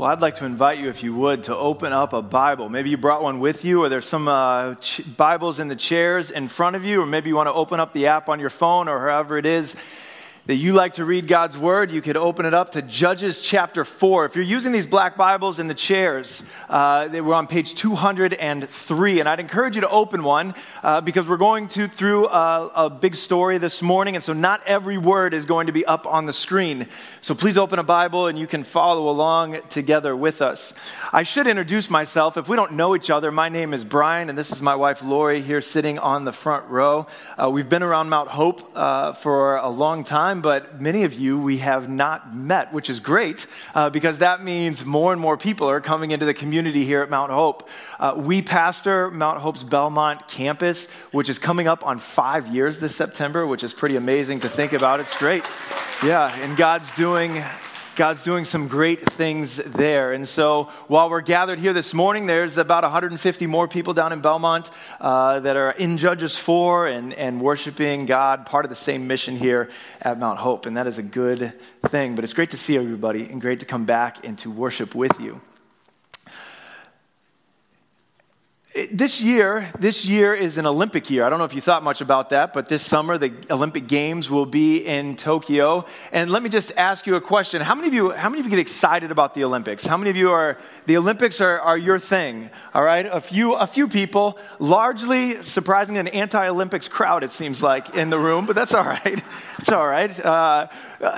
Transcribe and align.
Well, 0.00 0.08
I'd 0.08 0.22
like 0.22 0.36
to 0.36 0.46
invite 0.46 0.78
you, 0.78 0.88
if 0.88 1.02
you 1.02 1.14
would, 1.14 1.42
to 1.42 1.54
open 1.54 1.92
up 1.92 2.14
a 2.14 2.22
Bible. 2.22 2.70
Maybe 2.70 2.88
you 2.88 2.96
brought 2.96 3.22
one 3.22 3.38
with 3.38 3.66
you, 3.66 3.84
or 3.84 3.90
there's 3.90 4.06
some 4.06 4.28
uh, 4.28 4.76
ch- 4.76 5.02
Bibles 5.14 5.58
in 5.58 5.68
the 5.68 5.76
chairs 5.76 6.30
in 6.30 6.48
front 6.48 6.74
of 6.74 6.86
you, 6.86 7.02
or 7.02 7.06
maybe 7.06 7.28
you 7.28 7.36
want 7.36 7.48
to 7.48 7.52
open 7.52 7.80
up 7.80 7.92
the 7.92 8.06
app 8.06 8.30
on 8.30 8.40
your 8.40 8.48
phone 8.48 8.88
or 8.88 9.10
however 9.10 9.36
it 9.36 9.44
is 9.44 9.76
that 10.50 10.56
you 10.56 10.72
like 10.72 10.94
to 10.94 11.04
read 11.04 11.28
God's 11.28 11.56
Word, 11.56 11.92
you 11.92 12.02
could 12.02 12.16
open 12.16 12.44
it 12.44 12.54
up 12.54 12.72
to 12.72 12.82
Judges 12.82 13.40
chapter 13.40 13.84
4. 13.84 14.24
If 14.24 14.34
you're 14.34 14.44
using 14.44 14.72
these 14.72 14.84
black 14.84 15.16
Bibles 15.16 15.60
in 15.60 15.68
the 15.68 15.74
chairs, 15.74 16.42
uh, 16.68 17.06
they 17.06 17.20
were 17.20 17.34
on 17.34 17.46
page 17.46 17.76
203. 17.76 19.20
And 19.20 19.28
I'd 19.28 19.38
encourage 19.38 19.76
you 19.76 19.82
to 19.82 19.88
open 19.88 20.24
one 20.24 20.56
uh, 20.82 21.02
because 21.02 21.28
we're 21.28 21.36
going 21.36 21.68
to 21.68 21.86
through 21.86 22.26
a, 22.26 22.68
a, 22.74 22.90
big 22.90 23.14
story 23.14 23.58
this 23.58 23.80
morning. 23.80 24.16
And 24.16 24.24
so 24.24 24.32
not 24.32 24.60
every 24.66 24.98
word 24.98 25.34
is 25.34 25.46
going 25.46 25.68
to 25.68 25.72
be 25.72 25.86
up 25.86 26.04
on 26.04 26.26
the 26.26 26.32
screen. 26.32 26.88
So 27.20 27.36
please 27.36 27.56
open 27.56 27.78
a 27.78 27.84
Bible 27.84 28.26
and 28.26 28.36
you 28.36 28.48
can 28.48 28.64
follow 28.64 29.08
along 29.08 29.56
together 29.68 30.16
with 30.16 30.42
us. 30.42 30.74
I 31.12 31.22
should 31.22 31.46
introduce 31.46 31.88
myself. 31.88 32.36
If 32.36 32.48
we 32.48 32.56
don't 32.56 32.72
know 32.72 32.96
each 32.96 33.08
other, 33.08 33.30
my 33.30 33.50
name 33.50 33.72
is 33.72 33.84
Brian 33.84 34.28
and 34.28 34.36
this 34.36 34.50
is 34.50 34.60
my 34.60 34.74
wife 34.74 35.00
Lori 35.00 35.42
here 35.42 35.60
sitting 35.60 36.00
on 36.00 36.24
the 36.24 36.32
front 36.32 36.66
row. 36.66 37.06
Uh, 37.40 37.48
we've 37.50 37.68
been 37.68 37.84
around 37.84 38.08
Mount 38.08 38.28
Hope 38.30 38.68
uh, 38.74 39.12
for 39.12 39.54
a 39.54 39.68
long 39.68 40.02
time 40.02 40.39
time, 40.40 40.42
but 40.42 40.80
many 40.80 41.04
of 41.04 41.14
you 41.14 41.38
we 41.38 41.58
have 41.58 41.88
not 41.88 42.34
met, 42.34 42.72
which 42.72 42.90
is 42.90 43.00
great 43.00 43.46
uh, 43.74 43.90
because 43.90 44.18
that 44.18 44.42
means 44.42 44.84
more 44.84 45.12
and 45.12 45.20
more 45.20 45.36
people 45.36 45.68
are 45.68 45.80
coming 45.80 46.10
into 46.10 46.26
the 46.26 46.34
community 46.34 46.84
here 46.84 47.02
at 47.02 47.10
Mount 47.10 47.32
Hope. 47.32 47.68
Uh, 47.98 48.14
we 48.16 48.42
pastor 48.42 49.10
Mount 49.10 49.38
Hope's 49.38 49.62
Belmont 49.62 50.28
campus, 50.28 50.88
which 51.12 51.28
is 51.28 51.38
coming 51.38 51.68
up 51.68 51.84
on 51.86 51.98
five 51.98 52.48
years 52.48 52.78
this 52.78 52.94
September, 52.94 53.46
which 53.46 53.62
is 53.62 53.74
pretty 53.74 53.96
amazing 53.96 54.40
to 54.40 54.48
think 54.48 54.72
about. 54.72 55.00
It's 55.00 55.16
great. 55.18 55.44
Yeah, 56.04 56.34
and 56.42 56.56
God's 56.56 56.92
doing 56.94 57.42
God's 57.96 58.22
doing 58.22 58.44
some 58.44 58.68
great 58.68 59.00
things 59.00 59.56
there. 59.56 60.12
And 60.12 60.26
so 60.26 60.64
while 60.86 61.10
we're 61.10 61.20
gathered 61.20 61.58
here 61.58 61.72
this 61.72 61.92
morning, 61.92 62.26
there's 62.26 62.56
about 62.56 62.82
150 62.82 63.46
more 63.46 63.68
people 63.68 63.94
down 63.94 64.12
in 64.12 64.20
Belmont 64.20 64.70
uh, 65.00 65.40
that 65.40 65.56
are 65.56 65.70
in 65.72 65.98
Judges 65.98 66.36
4 66.36 66.86
and, 66.86 67.12
and 67.12 67.40
worshiping 67.40 68.06
God, 68.06 68.46
part 68.46 68.64
of 68.64 68.68
the 68.68 68.76
same 68.76 69.06
mission 69.06 69.36
here 69.36 69.68
at 70.00 70.18
Mount 70.18 70.38
Hope. 70.38 70.66
And 70.66 70.76
that 70.76 70.86
is 70.86 70.98
a 70.98 71.02
good 71.02 71.52
thing. 71.82 72.14
But 72.14 72.24
it's 72.24 72.34
great 72.34 72.50
to 72.50 72.56
see 72.56 72.76
everybody 72.76 73.28
and 73.28 73.40
great 73.40 73.60
to 73.60 73.66
come 73.66 73.84
back 73.84 74.24
and 74.26 74.38
to 74.38 74.50
worship 74.50 74.94
with 74.94 75.20
you. 75.20 75.40
This 78.72 79.20
year, 79.20 79.68
this 79.80 80.06
year 80.06 80.32
is 80.32 80.56
an 80.56 80.64
Olympic 80.64 81.10
year. 81.10 81.24
I 81.24 81.28
don't 81.28 81.40
know 81.40 81.44
if 81.44 81.54
you 81.54 81.60
thought 81.60 81.82
much 81.82 82.00
about 82.00 82.30
that, 82.30 82.52
but 82.52 82.68
this 82.68 82.86
summer 82.86 83.18
the 83.18 83.32
Olympic 83.50 83.88
Games 83.88 84.30
will 84.30 84.46
be 84.46 84.86
in 84.86 85.16
Tokyo. 85.16 85.86
And 86.12 86.30
let 86.30 86.40
me 86.40 86.50
just 86.50 86.72
ask 86.76 87.04
you 87.04 87.16
a 87.16 87.20
question. 87.20 87.62
How 87.62 87.74
many 87.74 87.88
of 87.88 87.94
you, 87.94 88.10
how 88.10 88.28
many 88.28 88.38
of 88.38 88.46
you 88.46 88.50
get 88.50 88.60
excited 88.60 89.10
about 89.10 89.34
the 89.34 89.42
Olympics? 89.42 89.84
How 89.84 89.96
many 89.96 90.10
of 90.10 90.16
you 90.16 90.30
are, 90.30 90.56
the 90.86 90.98
Olympics 90.98 91.40
are, 91.40 91.58
are 91.58 91.76
your 91.76 91.98
thing? 91.98 92.48
All 92.72 92.84
right? 92.84 93.06
A 93.06 93.20
few, 93.20 93.54
a 93.54 93.66
few 93.66 93.88
people, 93.88 94.38
largely 94.60 95.42
surprisingly 95.42 95.98
an 95.98 96.06
anti-Olympics 96.06 96.86
crowd, 96.86 97.24
it 97.24 97.32
seems 97.32 97.64
like, 97.64 97.96
in 97.96 98.08
the 98.08 98.20
room, 98.20 98.46
but 98.46 98.54
that's 98.54 98.72
all 98.72 98.84
right. 98.84 99.20
It's 99.58 99.70
all 99.70 99.86
right. 99.86 100.18
Uh, 100.24 100.68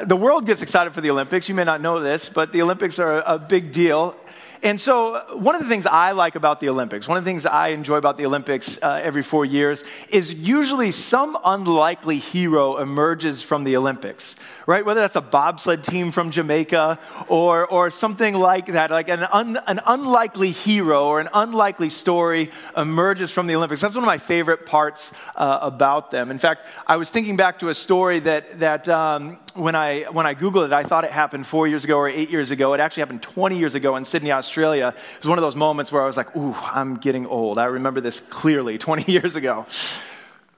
the 0.05 0.17
world 0.17 0.47
gets 0.47 0.63
excited 0.63 0.95
for 0.95 1.01
the 1.01 1.11
Olympics. 1.11 1.49
You 1.49 1.55
may 1.55 1.63
not 1.63 1.81
know 1.81 2.01
this, 2.01 2.29
but 2.29 2.51
the 2.51 2.63
Olympics 2.63 2.99
are 2.99 3.21
a 3.21 3.39
big 3.39 3.71
deal. 3.71 4.17
And 4.63 4.81
so, 4.81 5.19
one 5.37 5.57
of 5.57 5.61
the 5.61 5.69
things 5.69 5.87
I 5.87 6.13
like 6.13 6.37
about 6.37 6.61
the 6.61 6.69
Olympics, 6.69 7.09
one 7.09 7.19
of 7.19 7.25
the 7.25 7.29
things 7.29 7.47
I 7.47 7.69
enjoy 7.69 7.97
about 7.97 8.17
the 8.17 8.27
Olympics 8.27 8.79
uh, 8.81 9.01
every 9.03 9.25
four 9.25 9.45
years, 9.45 9.83
is 10.09 10.33
usually 10.35 10.93
some 10.93 11.37
unlikely 11.45 12.19
hero 12.19 12.77
emerges 12.77 13.43
from 13.43 13.65
the 13.65 13.77
Olympics, 13.77 14.37
right? 14.67 14.87
Whether 14.87 15.01
that's 15.01 15.17
a 15.17 15.21
bobsled 15.21 15.83
team 15.83 16.13
from 16.13 16.31
Jamaica 16.31 17.01
or, 17.27 17.67
or 17.67 17.91
something 17.91 18.35
like 18.35 18.67
that, 18.67 18.93
like 18.93 19.09
an, 19.09 19.25
un, 19.33 19.59
an 19.67 19.81
unlikely 19.85 20.53
hero 20.53 21.07
or 21.07 21.19
an 21.19 21.29
unlikely 21.35 21.91
story 21.91 22.53
emerges 22.77 23.33
from 23.33 23.49
the 23.49 23.57
Olympics. 23.57 23.81
That's 23.81 23.97
one 23.97 24.05
of 24.05 24.07
my 24.07 24.19
favorite 24.19 24.65
parts 24.65 25.11
uh, 25.35 25.59
about 25.61 26.13
them. 26.13 26.31
In 26.31 26.39
fact, 26.39 26.67
I 26.87 26.99
was 26.99 27.11
thinking 27.11 27.37
back 27.37 27.59
to 27.61 27.69
a 27.69 27.75
story 27.75 28.21
that, 28.21 28.61
that 28.61 28.89
um, 28.89 29.41
when, 29.55 29.75
I, 29.75 30.05
when 30.05 30.25
I 30.25 30.37
Googled 30.37 30.67
it, 30.67 30.73
I 30.73 30.85
thought 30.85 31.03
it 31.03 31.11
happened 31.11 31.49
four 31.49 31.67
years 31.67 31.83
ago 31.83 31.97
or 31.99 32.09
eight 32.09 32.31
years 32.31 32.53
ago. 32.53 32.75
It 32.75 32.81
actually 32.81 33.01
happened 33.01 33.23
20 33.23 33.59
years 33.59 33.75
ago 33.75 33.97
in 33.97 34.05
Sydney, 34.05 34.31
Australia. 34.31 34.52
Australia, 34.53 34.93
it 34.95 35.19
was 35.21 35.29
one 35.31 35.39
of 35.39 35.43
those 35.43 35.57
moments 35.57 35.91
where 35.91 36.03
I 36.03 36.05
was 36.05 36.19
like, 36.19 36.37
ooh, 36.37 36.55
I'm 36.55 36.97
getting 36.97 37.25
old. 37.25 37.57
I 37.57 37.65
remember 37.65 38.03
this 38.03 38.21
clearly 38.21 38.77
20 38.79 39.11
years 39.11 39.35
ago. 39.35 39.65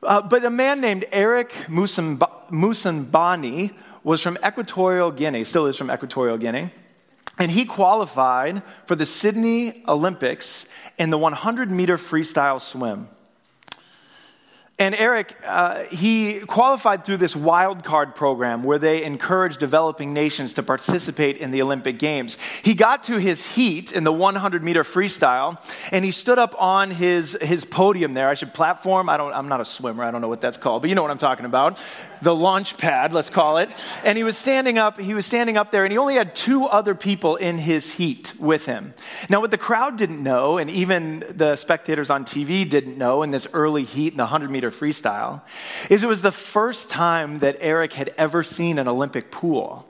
Uh, 0.03 0.21
but 0.21 0.45
a 0.45 0.51
man 0.51 0.81
named 0.81 1.05
Eric 1.13 1.53
Moussambani 1.69 3.73
was 4.03 4.21
from 4.21 4.37
Equatorial 4.45 5.13
Guinea, 5.13 5.45
still 5.45 5.67
is 5.67 5.77
from 5.77 5.93
Equatorial 5.93 6.39
Guinea. 6.39 6.71
And 7.39 7.53
he 7.53 7.65
qualified 7.65 8.65
for 8.87 8.97
the 8.97 9.07
Sydney 9.07 9.85
Olympics 9.87 10.67
in 10.99 11.11
the 11.11 11.19
100 11.19 11.71
meter 11.71 11.97
freestyle 11.97 12.61
swim. 12.61 13.07
And 14.77 14.93
Eric, 14.97 15.37
uh, 15.47 15.85
he 15.85 16.41
qualified 16.41 17.05
through 17.05 17.19
this 17.19 17.37
wild 17.37 17.85
card 17.85 18.17
program 18.17 18.65
where 18.65 18.81
they 18.81 19.05
encourage 19.05 19.59
developing 19.59 20.13
nations 20.13 20.55
to 20.55 20.65
participate 20.65 21.37
in 21.37 21.53
the 21.53 21.63
Olympic 21.63 21.97
Games. 21.97 22.37
He 22.65 22.75
got 22.75 23.05
to 23.05 23.19
his 23.19 23.47
heat 23.47 23.93
in 23.93 24.03
the 24.03 24.13
100 24.13 24.65
meter 24.65 24.83
freestyle, 24.83 25.61
and 25.93 26.05
he 26.05 26.11
stood 26.11 26.41
up 26.41 26.61
on 26.61 26.91
his, 26.91 27.39
his 27.41 27.65
podium 27.65 28.15
there. 28.15 28.29
I 28.29 28.35
should 28.35 28.53
platform. 28.53 29.09
I 29.09 29.17
don't, 29.17 29.33
I'm 29.33 29.49
not 29.49 29.61
a 29.61 29.65
swimmer. 29.65 30.03
I 30.03 30.11
don't 30.11 30.21
know 30.21 30.29
what 30.29 30.41
that's 30.41 30.57
called, 30.57 30.83
but 30.83 30.89
you 30.89 30.97
know 30.97 31.03
what 31.03 31.13
I'm 31.13 31.19
talking 31.19 31.47
about. 31.47 31.79
The 32.21 32.35
launch 32.35 32.77
pad, 32.77 33.13
let's 33.13 33.31
call 33.31 33.59
it. 33.59 33.71
And 34.03 34.19
he 34.19 34.25
was 34.25 34.37
standing 34.37 34.77
up. 34.77 34.99
He 34.99 35.15
was 35.15 35.25
standing 35.25 35.57
up 35.57 35.71
there, 35.71 35.85
and 35.85 35.93
he 35.93 35.99
only 35.99 36.17
had 36.17 36.35
two 36.35 36.65
other 36.65 36.97
people 36.97 37.37
in 37.37 37.59
his 37.59 37.93
heat 37.93 38.33
with 38.41 38.67
him. 38.67 38.95
Now, 39.31 39.41
what 39.41 39.53
the 39.53 39.59
crowd 39.59 39.99
didn't 39.99 40.23
know, 40.23 40.59
and 40.59 40.69
even 40.69 41.25
the 41.31 41.55
spectators 41.55 42.11
on 42.11 42.25
TV 42.25 42.69
didn't 42.69 42.99
know, 42.99 43.23
in 43.23 43.31
this 43.31 43.47
early 43.53 43.85
heat 43.85 44.15
in 44.15 44.17
the 44.17 44.25
100 44.25 44.51
meter 44.51 44.64
meter 44.65 44.77
freestyle, 44.77 45.43
is 45.91 46.03
it 46.03 46.07
was 46.07 46.23
the 46.23 46.33
first 46.33 46.91
time 46.91 47.41
that 47.41 47.57
Eric 47.61 47.93
had 47.93 48.13
ever 48.17 48.43
seen 48.43 48.79
an 48.79 48.89
Olympic 48.89 49.31
pool. 49.31 49.87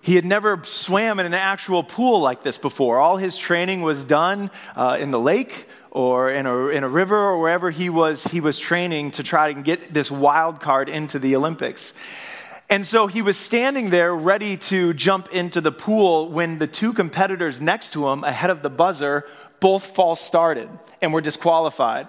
He 0.00 0.16
had 0.16 0.24
never 0.24 0.62
swam 0.64 1.18
in 1.18 1.26
an 1.26 1.34
actual 1.34 1.82
pool 1.82 2.20
like 2.20 2.42
this 2.42 2.58
before. 2.58 2.98
All 2.98 3.16
his 3.16 3.38
training 3.38 3.82
was 3.82 4.04
done 4.04 4.50
uh, 4.76 4.98
in 5.00 5.10
the 5.10 5.20
lake 5.20 5.66
or 5.90 6.30
in 6.30 6.46
a, 6.46 6.66
in 6.68 6.84
a 6.84 6.88
river 6.88 7.16
or 7.16 7.40
wherever 7.40 7.70
he 7.70 7.88
was, 7.88 8.22
he 8.24 8.40
was 8.40 8.58
training 8.58 9.12
to 9.12 9.22
try 9.22 9.48
and 9.48 9.64
get 9.64 9.94
this 9.94 10.10
wild 10.10 10.60
card 10.60 10.88
into 10.88 11.18
the 11.18 11.36
Olympics. 11.36 11.94
And 12.68 12.84
so 12.84 13.06
he 13.06 13.22
was 13.22 13.36
standing 13.38 13.90
there 13.90 14.14
ready 14.14 14.56
to 14.56 14.92
jump 14.94 15.28
into 15.32 15.60
the 15.60 15.72
pool 15.72 16.28
when 16.28 16.58
the 16.58 16.66
two 16.66 16.92
competitors 16.92 17.60
next 17.60 17.92
to 17.92 18.08
him, 18.08 18.24
ahead 18.24 18.50
of 18.50 18.62
the 18.62 18.70
buzzer, 18.70 19.26
both 19.60 19.84
false 19.94 20.20
started 20.20 20.68
and 21.00 21.12
were 21.12 21.20
disqualified. 21.20 22.08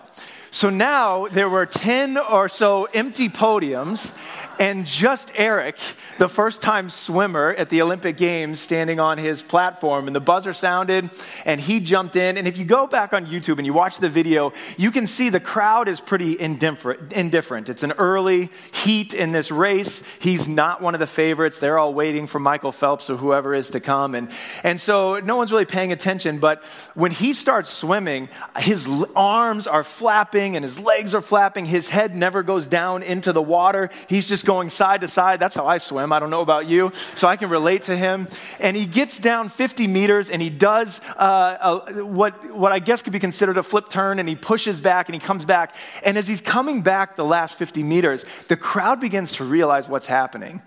So 0.56 0.70
now 0.70 1.26
there 1.26 1.50
were 1.50 1.66
10 1.66 2.18
or 2.18 2.48
so 2.48 2.86
empty 2.86 3.28
podiums, 3.28 4.16
and 4.58 4.88
just 4.88 5.34
Eric, 5.36 5.78
the 6.18 6.30
first 6.30 6.62
time 6.62 6.90
swimmer 6.90 7.50
at 7.50 7.70
the 7.70 7.82
Olympic 7.82 8.16
Games, 8.16 8.62
standing 8.62 8.98
on 8.98 9.18
his 9.18 9.42
platform. 9.42 10.08
And 10.08 10.16
the 10.16 10.22
buzzer 10.22 10.54
sounded, 10.54 11.10
and 11.44 11.60
he 11.60 11.82
jumped 11.82 12.16
in. 12.16 12.38
And 12.38 12.48
if 12.48 12.56
you 12.56 12.64
go 12.64 12.88
back 12.88 13.12
on 13.12 13.26
YouTube 13.26 13.58
and 13.58 13.66
you 13.66 13.74
watch 13.74 13.98
the 13.98 14.08
video, 14.08 14.54
you 14.78 14.92
can 14.92 15.08
see 15.08 15.28
the 15.28 15.42
crowd 15.42 15.90
is 15.90 16.00
pretty 16.00 16.40
indifferent. 16.40 17.68
It's 17.68 17.84
an 17.84 17.92
early 17.92 18.50
heat 18.74 19.14
in 19.14 19.34
this 19.34 19.52
race. 19.52 20.04
He's 20.20 20.48
not 20.48 20.82
one 20.82 20.94
of 20.94 21.02
the 21.02 21.08
favorites. 21.08 21.60
They're 21.60 21.78
all 21.78 21.94
waiting 21.94 22.28
for 22.28 22.40
Michael 22.40 22.72
Phelps 22.72 23.10
or 23.10 23.18
whoever 23.18 23.54
is 23.54 23.72
to 23.72 23.82
come. 23.82 24.16
And, 24.16 24.32
and 24.64 24.80
so 24.80 25.16
no 25.16 25.36
one's 25.36 25.52
really 25.52 25.66
paying 25.66 25.92
attention. 25.92 26.40
But 26.40 26.64
when 26.94 27.12
he 27.12 27.34
starts 27.34 27.70
swimming, 27.70 28.30
his 28.58 28.88
arms 29.18 29.68
are 29.68 29.84
flapping 29.84 30.45
and 30.54 30.64
his 30.64 30.78
legs 30.78 31.16
are 31.16 31.22
flapping. 31.22 31.66
His 31.66 31.88
head 31.88 32.14
never 32.14 32.44
goes 32.44 32.68
down 32.68 33.04
into 33.04 33.32
the 33.32 33.42
water. 33.42 33.90
He's 34.10 34.28
just 34.28 34.46
going 34.46 34.70
side 34.70 35.00
to 35.02 35.08
side. 35.08 35.40
That's 35.40 35.56
how 35.56 35.66
I 35.66 35.78
swim. 35.78 36.12
I 36.12 36.20
don't 36.20 36.30
know 36.30 36.42
about 36.42 36.68
you. 36.68 36.92
So 37.16 37.30
I 37.30 37.38
can 37.38 37.50
relate 37.50 37.86
to 37.86 37.96
him. 37.96 38.28
And 38.60 38.76
he 38.76 38.86
gets 38.86 39.18
down 39.18 39.48
50 39.48 39.88
meters 39.88 40.30
and 40.30 40.42
he 40.42 40.50
does 40.50 41.00
uh, 41.16 41.80
a, 41.88 42.06
what, 42.06 42.54
what 42.54 42.74
I 42.74 42.80
guess 42.80 43.02
could 43.02 43.14
be 43.14 43.20
considered 43.20 43.58
a 43.58 43.64
flip 43.64 43.88
turn 43.88 44.20
and 44.20 44.28
he 44.28 44.36
pushes 44.36 44.82
back 44.82 45.08
and 45.08 45.16
he 45.16 45.20
comes 45.20 45.46
back. 45.46 45.74
And 46.04 46.18
as 46.18 46.28
he's 46.28 46.42
coming 46.42 46.82
back 46.82 47.16
the 47.16 47.24
last 47.24 47.56
50 47.56 47.84
meters, 47.84 48.26
the 48.50 48.58
crowd 48.58 49.00
begins 49.00 49.32
to 49.34 49.46
realize 49.46 49.88
what's 49.88 50.08
happening. 50.08 50.62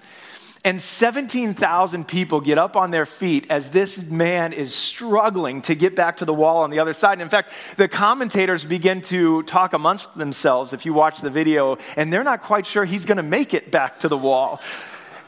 And 0.69 0.82
17,000 0.82 2.06
people 2.06 2.43
get 2.43 2.59
up 2.59 2.76
on 2.76 2.91
their 2.91 3.06
feet 3.06 3.47
as 3.49 3.70
this 3.70 3.97
man 4.03 4.53
is 4.53 4.75
struggling 4.75 5.62
to 5.62 5.75
get 5.75 5.97
back 5.97 6.19
to 6.19 6.26
the 6.26 6.35
wall 6.35 6.59
on 6.59 6.69
the 6.69 6.79
other 6.79 6.93
side. 6.93 7.15
And 7.15 7.23
in 7.23 7.31
fact, 7.31 7.55
the 7.79 7.88
commentators 7.88 8.67
begin 8.67 9.00
to 9.00 9.44
talk 9.44 9.73
amongst 9.73 10.15
themselves 10.19 10.75
if 10.75 10.85
you 10.85 10.93
watch 10.93 11.23
the 11.23 11.31
video, 11.31 11.79
and 11.97 12.12
they're 12.12 12.23
not 12.23 12.43
quite 12.43 12.67
sure 12.67 12.85
he's 12.85 13.06
going 13.06 13.17
to 13.17 13.23
make 13.23 13.55
it 13.55 13.70
back 13.70 14.00
to 14.00 14.09
the 14.09 14.19
wall. 14.19 14.61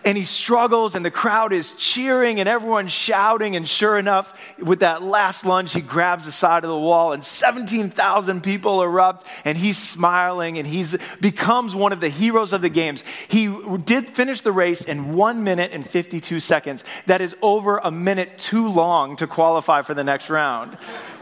And 0.05 0.17
he 0.17 0.25
struggles, 0.25 0.95
and 0.95 1.05
the 1.05 1.11
crowd 1.11 1.53
is 1.53 1.73
cheering, 1.73 2.41
and 2.41 2.49
everyone's 2.49 2.93
shouting. 2.93 3.57
And 3.57 3.69
sure 3.69 3.99
enough, 3.99 4.55
with 4.59 4.81
that 4.81 5.03
last 5.03 5.45
lunge, 5.45 5.73
he 5.73 5.81
grabs 5.81 6.25
the 6.25 6.33
side 6.33 6.65
of 6.65 6.71
the 6.71 6.79
wall, 6.79 7.13
and 7.13 7.23
17,000 7.23 8.43
people 8.43 8.83
erupt, 8.83 9.27
and 9.45 9.59
he's 9.59 9.79
smiling, 9.79 10.59
and 10.59 10.67
he 10.67 10.85
becomes 11.21 11.75
one 11.75 11.93
of 11.93 12.01
the 12.01 12.09
heroes 12.09 12.53
of 12.53 12.63
the 12.63 12.69
games. 12.69 13.05
He 13.29 13.55
did 13.85 14.09
finish 14.09 14.41
the 14.41 14.53
race 14.53 14.83
in 14.83 15.15
one 15.15 15.45
minute 15.45 15.73
and 15.73 15.87
52 15.87 16.41
seconds. 16.41 16.85
That 17.07 17.21
is 17.21 17.37
over 17.43 17.79
a 17.79 17.91
minute 17.91 18.39
too 18.39 18.69
long 18.69 19.17
to 19.17 19.27
qualify 19.27 19.83
for 19.83 19.95
the 19.95 20.05
next 20.05 20.31
round. 20.31 20.79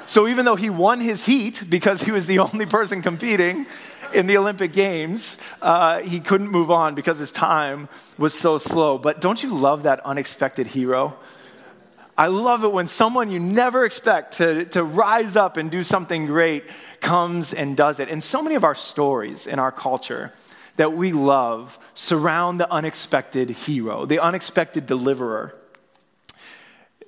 So 0.07 0.27
even 0.27 0.47
though 0.47 0.57
he 0.57 0.71
won 0.71 1.01
his 1.01 1.27
heat 1.27 1.63
because 1.69 2.01
he 2.01 2.11
was 2.11 2.25
the 2.27 2.39
only 2.39 2.65
person 2.65 3.03
competing, 3.03 3.67
in 4.15 4.27
the 4.27 4.37
Olympic 4.39 4.73
Games, 4.73 5.39
uh, 5.63 6.01
he 6.01 6.21
couldn't 6.21 6.51
move 6.51 6.71
on 6.71 6.95
because 6.95 7.19
his 7.19 7.33
time 7.33 7.89
was 8.17 8.35
so 8.35 8.59
slow. 8.59 8.99
But 8.99 9.21
don't 9.21 9.43
you 9.43 9.55
love 9.55 9.85
that 9.85 10.01
unexpected 10.05 10.67
hero? 10.67 11.17
I 12.17 12.27
love 12.27 12.65
it 12.65 12.73
when 12.73 12.89
someone 12.89 13.31
you 13.31 13.39
never 13.39 13.85
expect 13.85 14.39
to, 14.39 14.65
to 14.67 14.83
rise 14.83 15.37
up 15.37 15.57
and 15.57 15.71
do 15.71 15.85
something 15.85 16.27
great 16.27 16.65
comes 17.01 17.55
and 17.55 17.77
does 17.77 18.01
it. 18.01 18.09
And 18.09 18.21
so 18.21 18.43
many 18.43 18.57
of 18.57 18.65
our 18.65 18.75
stories 18.75 19.47
in 19.47 19.61
our 19.61 19.71
culture 19.71 20.33
that 20.77 20.93
we 20.93 21.13
love 21.13 21.79
surround 21.95 22.59
the 22.59 22.73
unexpected 22.73 23.51
hero, 23.51 24.05
the 24.05 24.19
unexpected 24.19 24.87
deliverer 24.87 25.55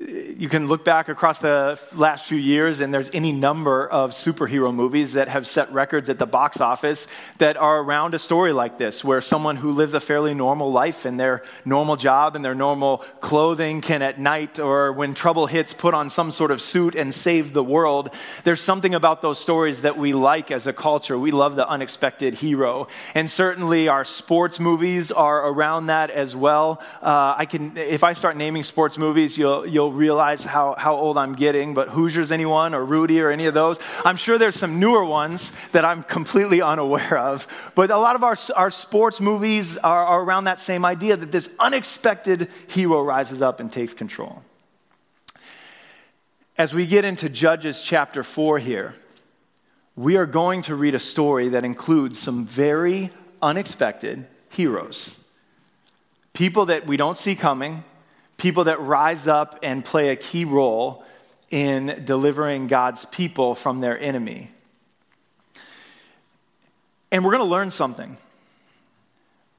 you 0.00 0.48
can 0.48 0.66
look 0.66 0.82
back 0.82 1.10
across 1.10 1.40
the 1.40 1.78
last 1.94 2.24
few 2.24 2.38
years, 2.38 2.80
and 2.80 2.92
there's 2.92 3.10
any 3.12 3.32
number 3.32 3.86
of 3.86 4.12
superhero 4.12 4.74
movies 4.74 5.12
that 5.12 5.28
have 5.28 5.46
set 5.46 5.70
records 5.72 6.08
at 6.08 6.18
the 6.18 6.26
box 6.26 6.58
office 6.58 7.06
that 7.36 7.58
are 7.58 7.80
around 7.80 8.14
a 8.14 8.18
story 8.18 8.54
like 8.54 8.78
this, 8.78 9.04
where 9.04 9.20
someone 9.20 9.56
who 9.56 9.72
lives 9.72 9.92
a 9.92 10.00
fairly 10.00 10.32
normal 10.32 10.72
life 10.72 11.04
in 11.04 11.18
their 11.18 11.42
normal 11.66 11.96
job 11.96 12.34
and 12.34 12.42
their 12.42 12.54
normal 12.54 12.98
clothing 13.20 13.82
can, 13.82 14.00
at 14.00 14.18
night 14.18 14.58
or 14.58 14.90
when 14.90 15.12
trouble 15.12 15.46
hits, 15.46 15.74
put 15.74 15.92
on 15.92 16.08
some 16.08 16.30
sort 16.30 16.50
of 16.50 16.62
suit 16.62 16.94
and 16.94 17.12
save 17.12 17.52
the 17.52 17.62
world. 17.62 18.08
There's 18.44 18.62
something 18.62 18.94
about 18.94 19.20
those 19.20 19.38
stories 19.38 19.82
that 19.82 19.98
we 19.98 20.14
like 20.14 20.50
as 20.50 20.66
a 20.66 20.72
culture. 20.72 21.18
We 21.18 21.30
love 21.30 21.56
the 21.56 21.68
unexpected 21.68 22.32
hero. 22.32 22.88
And 23.14 23.30
certainly 23.30 23.88
our 23.88 24.06
sports 24.06 24.58
movies 24.60 25.12
are 25.12 25.46
around 25.46 25.88
that 25.88 26.08
as 26.08 26.34
well. 26.34 26.80
Uh, 27.02 27.34
I 27.36 27.44
can, 27.44 27.76
if 27.76 28.02
I 28.02 28.14
start 28.14 28.38
naming 28.38 28.62
sports 28.62 28.96
movies, 28.96 29.36
you'll, 29.36 29.66
you'll 29.66 29.89
realize 29.90 30.44
how, 30.44 30.74
how 30.76 30.94
old 30.96 31.18
I'm 31.18 31.34
getting, 31.34 31.74
but 31.74 31.88
Hoosiers, 31.88 32.32
anyone, 32.32 32.74
or 32.74 32.84
Rudy, 32.84 33.20
or 33.20 33.30
any 33.30 33.46
of 33.46 33.54
those? 33.54 33.78
I'm 34.04 34.16
sure 34.16 34.38
there's 34.38 34.56
some 34.56 34.80
newer 34.80 35.04
ones 35.04 35.52
that 35.72 35.84
I'm 35.84 36.02
completely 36.02 36.62
unaware 36.62 37.18
of. 37.18 37.72
But 37.74 37.90
a 37.90 37.98
lot 37.98 38.16
of 38.16 38.24
our, 38.24 38.36
our 38.56 38.70
sports 38.70 39.20
movies 39.20 39.76
are, 39.78 40.04
are 40.06 40.22
around 40.22 40.44
that 40.44 40.60
same 40.60 40.84
idea 40.84 41.16
that 41.16 41.32
this 41.32 41.54
unexpected 41.58 42.48
hero 42.68 43.02
rises 43.02 43.42
up 43.42 43.60
and 43.60 43.70
takes 43.70 43.94
control. 43.94 44.42
As 46.56 46.74
we 46.74 46.86
get 46.86 47.04
into 47.04 47.28
Judges 47.28 47.82
chapter 47.82 48.22
4 48.22 48.58
here, 48.58 48.94
we 49.96 50.16
are 50.16 50.26
going 50.26 50.62
to 50.62 50.74
read 50.74 50.94
a 50.94 50.98
story 50.98 51.50
that 51.50 51.64
includes 51.64 52.18
some 52.18 52.46
very 52.46 53.10
unexpected 53.42 54.26
heroes. 54.50 55.16
People 56.32 56.66
that 56.66 56.86
we 56.86 56.96
don't 56.96 57.16
see 57.16 57.34
coming, 57.34 57.84
people 58.40 58.64
that 58.64 58.80
rise 58.80 59.26
up 59.26 59.58
and 59.62 59.84
play 59.84 60.08
a 60.08 60.16
key 60.16 60.44
role 60.44 61.04
in 61.50 62.02
delivering 62.04 62.66
God's 62.66 63.04
people 63.04 63.54
from 63.54 63.80
their 63.80 63.98
enemy. 63.98 64.50
And 67.12 67.24
we're 67.24 67.32
going 67.32 67.44
to 67.44 67.50
learn 67.50 67.70
something. 67.70 68.16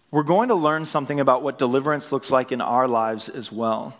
We're 0.10 0.24
going 0.24 0.50
to 0.50 0.56
learn 0.56 0.86
something 0.86 1.20
about 1.20 1.44
what 1.44 1.58
deliverance 1.58 2.12
looks 2.12 2.32
like 2.32 2.52
in 2.52 2.60
our 2.60 2.88
lives 2.88 3.30
as 3.30 3.52
well. 3.52 3.96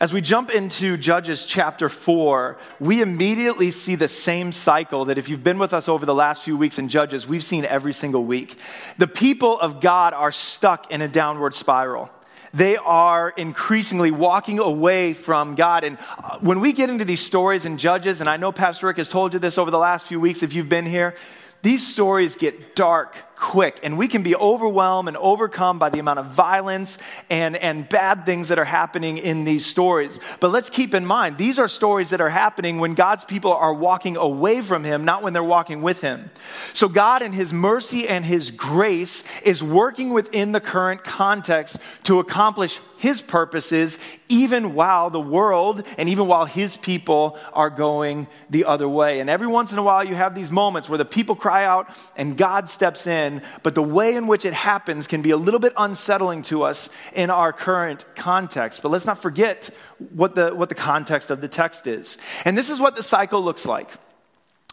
As 0.00 0.12
we 0.12 0.20
jump 0.20 0.50
into 0.50 0.96
Judges 0.96 1.46
chapter 1.46 1.88
4, 1.88 2.58
we 2.80 3.02
immediately 3.02 3.70
see 3.70 3.94
the 3.94 4.08
same 4.08 4.50
cycle 4.50 5.06
that 5.06 5.18
if 5.18 5.28
you've 5.28 5.44
been 5.44 5.58
with 5.58 5.72
us 5.72 5.88
over 5.88 6.06
the 6.06 6.14
last 6.14 6.42
few 6.42 6.56
weeks 6.56 6.78
in 6.78 6.88
Judges, 6.88 7.26
we've 7.26 7.44
seen 7.44 7.64
every 7.64 7.92
single 7.92 8.24
week. 8.24 8.56
The 8.98 9.06
people 9.06 9.60
of 9.60 9.80
God 9.80 10.12
are 10.12 10.32
stuck 10.32 10.90
in 10.90 11.02
a 11.02 11.08
downward 11.08 11.54
spiral 11.54 12.10
they 12.54 12.76
are 12.76 13.30
increasingly 13.30 14.10
walking 14.10 14.58
away 14.58 15.14
from 15.14 15.54
God. 15.54 15.84
And 15.84 15.98
uh, 16.22 16.38
when 16.40 16.60
we 16.60 16.72
get 16.72 16.90
into 16.90 17.04
these 17.04 17.20
stories 17.20 17.64
and 17.64 17.78
Judges, 17.78 18.20
and 18.20 18.28
I 18.28 18.36
know 18.36 18.52
Pastor 18.52 18.86
Rick 18.86 18.98
has 18.98 19.08
told 19.08 19.32
you 19.32 19.38
this 19.38 19.58
over 19.58 19.70
the 19.70 19.78
last 19.78 20.06
few 20.06 20.20
weeks 20.20 20.42
if 20.42 20.52
you've 20.52 20.68
been 20.68 20.86
here, 20.86 21.14
these 21.62 21.86
stories 21.86 22.36
get 22.36 22.74
dark 22.74 23.16
quick, 23.42 23.80
and 23.82 23.98
we 23.98 24.06
can 24.06 24.22
be 24.22 24.36
overwhelmed 24.36 25.08
and 25.08 25.16
overcome 25.16 25.76
by 25.76 25.90
the 25.90 25.98
amount 25.98 26.20
of 26.20 26.26
violence 26.26 26.96
and, 27.28 27.56
and 27.56 27.88
bad 27.88 28.24
things 28.24 28.48
that 28.50 28.58
are 28.58 28.64
happening 28.64 29.18
in 29.18 29.42
these 29.42 29.66
stories. 29.66 30.20
But 30.38 30.52
let's 30.52 30.70
keep 30.70 30.94
in 30.94 31.04
mind, 31.04 31.38
these 31.38 31.58
are 31.58 31.66
stories 31.66 32.10
that 32.10 32.20
are 32.20 32.30
happening 32.30 32.78
when 32.78 32.94
God's 32.94 33.24
people 33.24 33.52
are 33.52 33.74
walking 33.74 34.16
away 34.16 34.60
from 34.60 34.84
Him, 34.84 35.04
not 35.04 35.24
when 35.24 35.32
they're 35.32 35.42
walking 35.42 35.82
with 35.82 36.00
Him. 36.00 36.30
So, 36.72 36.88
God, 36.88 37.20
in 37.20 37.32
His 37.32 37.52
mercy 37.52 38.08
and 38.08 38.24
His 38.24 38.52
grace, 38.52 39.24
is 39.42 39.60
working 39.60 40.12
within 40.12 40.52
the 40.52 40.60
current 40.60 41.02
context 41.02 41.78
to 42.04 42.20
accomplish 42.20 42.78
His 42.96 43.20
purposes, 43.20 43.98
even 44.28 44.72
while 44.72 45.10
the 45.10 45.20
world 45.20 45.84
and 45.98 46.08
even 46.08 46.28
while 46.28 46.44
His 46.44 46.76
people 46.76 47.36
are 47.52 47.70
going 47.70 48.28
the 48.50 48.66
other 48.66 48.88
way. 48.88 49.18
And 49.18 49.28
every 49.28 49.48
once 49.48 49.72
in 49.72 49.78
a 49.78 49.82
while, 49.82 50.04
you 50.04 50.14
have 50.14 50.36
these 50.36 50.50
moments 50.50 50.88
where 50.88 50.98
the 50.98 51.04
people 51.04 51.34
cry 51.34 51.64
out 51.64 51.88
and 52.16 52.36
God 52.38 52.68
steps 52.68 53.08
in, 53.34 53.42
but 53.62 53.74
the 53.74 53.82
way 53.82 54.14
in 54.14 54.26
which 54.26 54.44
it 54.44 54.54
happens 54.54 55.06
can 55.06 55.22
be 55.22 55.30
a 55.30 55.36
little 55.36 55.60
bit 55.60 55.72
unsettling 55.76 56.42
to 56.42 56.62
us 56.62 56.88
in 57.14 57.30
our 57.30 57.52
current 57.52 58.04
context. 58.14 58.82
But 58.82 58.90
let's 58.90 59.06
not 59.06 59.18
forget 59.18 59.70
what 60.14 60.34
the, 60.34 60.54
what 60.54 60.68
the 60.68 60.74
context 60.74 61.30
of 61.30 61.40
the 61.40 61.48
text 61.48 61.86
is. 61.86 62.16
And 62.44 62.56
this 62.56 62.70
is 62.70 62.80
what 62.80 62.96
the 62.96 63.02
cycle 63.02 63.42
looks 63.42 63.66
like 63.66 63.88